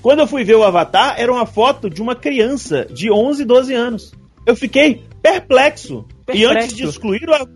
[0.01, 3.75] Quando eu fui ver o Avatar, era uma foto de uma criança de 11, 12
[3.75, 4.13] anos.
[4.47, 6.05] Eu fiquei perplexo.
[6.23, 6.59] E Perplexo.
[6.59, 7.47] antes de excluir o.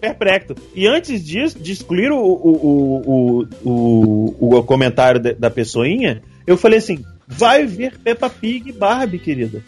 [0.00, 0.54] Perplexo.
[0.74, 6.56] E antes disso, de excluir o, o, o, o, o, comentário da, da pessoinha, eu
[6.56, 9.62] falei assim: vai ver Peppa Pig e Barbie, querida.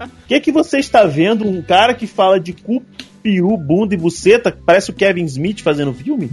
[0.00, 1.46] O que, que você está vendo?
[1.46, 2.82] Um cara que fala de cu,
[3.22, 6.30] peru, bunda e buceta, parece o Kevin Smith fazendo filme?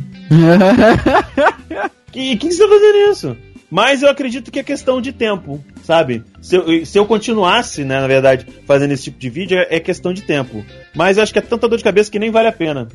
[2.11, 3.37] Que que, que você está fazendo isso?
[3.69, 6.23] Mas eu acredito que é questão de tempo, sabe?
[6.41, 9.79] Se eu, se eu continuasse, né, na verdade, fazendo esse tipo de vídeo, é, é
[9.79, 10.65] questão de tempo.
[10.95, 12.87] Mas eu acho que é tanta dor de cabeça que nem vale a pena.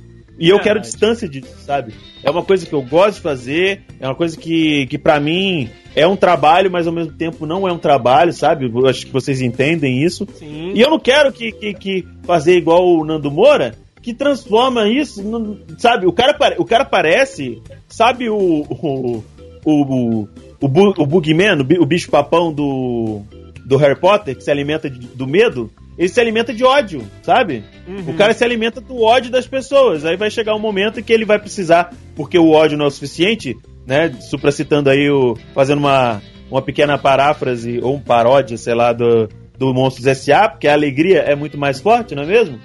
[0.43, 0.63] E eu Verdade.
[0.65, 1.95] quero distância disso, sabe?
[2.23, 5.69] É uma coisa que eu gosto de fazer, é uma coisa que, que para mim
[5.95, 8.67] é um trabalho, mas ao mesmo tempo não é um trabalho, sabe?
[8.73, 10.27] Eu acho que vocês entendem isso.
[10.35, 10.73] Sim.
[10.75, 15.23] E eu não quero que, que, que fazer igual o Nando Moura, que transforma isso,
[15.23, 16.07] num- sabe?
[16.07, 18.37] O cara, o cara parece, sabe o
[18.69, 19.23] o
[19.65, 20.29] o, o,
[20.61, 23.23] o Bugman, o, bi- o bicho papão do
[23.67, 25.71] do Harry Potter que se alimenta de- do medo?
[25.99, 27.63] Ele se alimenta de ódio, sabe?
[28.09, 30.05] O cara se alimenta do ódio das pessoas.
[30.05, 32.89] Aí vai chegar um momento em que ele vai precisar, porque o ódio não é
[32.89, 33.55] o suficiente,
[33.87, 34.11] né?
[34.21, 35.37] Supracitando aí o.
[35.55, 40.67] fazendo uma, uma pequena paráfrase ou um paródia, sei lá, do, do Monstros S.A., porque
[40.67, 42.59] a alegria é muito mais forte, não é mesmo?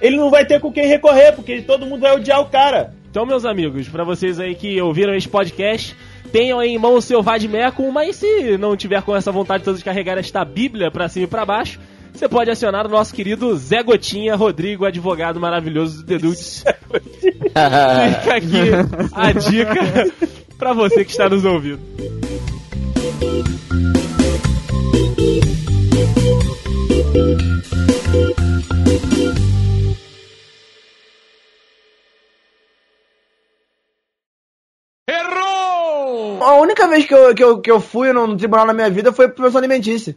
[0.00, 2.94] Ele não vai ter com quem recorrer, porque todo mundo vai odiar o cara.
[3.10, 5.96] Então, meus amigos, pra vocês aí que ouviram esse podcast,
[6.32, 9.84] tenham em mão o seu Vadmecum, mas se não tiver com essa vontade toda de
[9.84, 11.78] carregar esta Bíblia pra cima e pra baixo,
[12.12, 16.64] você pode acionar o nosso querido Zé Gotinha, Rodrigo, advogado maravilhoso do Dedudes.
[18.20, 18.70] Fica aqui
[19.12, 20.12] a dica
[20.56, 21.80] pra você que está nos ouvindo.
[36.44, 39.12] A única vez que eu, que eu, que eu fui num tribunal na minha vida
[39.12, 40.16] foi por pensão alimentícia.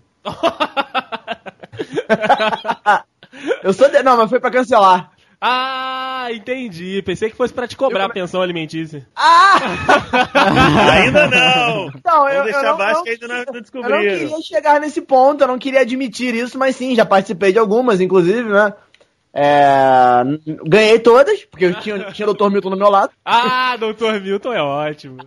[3.63, 4.01] eu sou de...
[4.03, 5.11] Não, mas foi pra cancelar.
[5.39, 7.01] Ah, entendi.
[7.03, 9.07] Pensei que fosse pra te cobrar a pensão alimentícia.
[10.91, 11.91] Ainda não!
[12.03, 13.43] Não, eu, Vamos eu deixar não, abaixo não- que ainda não, não
[13.83, 17.51] eu não queria chegar nesse ponto, eu não queria admitir isso, mas sim, já participei
[17.53, 18.73] de algumas, inclusive, né?
[19.31, 20.23] É,
[20.65, 22.49] ganhei todas, Porque eu tinha, tinha o Dr.
[22.49, 23.11] Milton do meu lado.
[23.23, 24.19] Ah, Dr.
[24.19, 25.17] Milton é ótimo.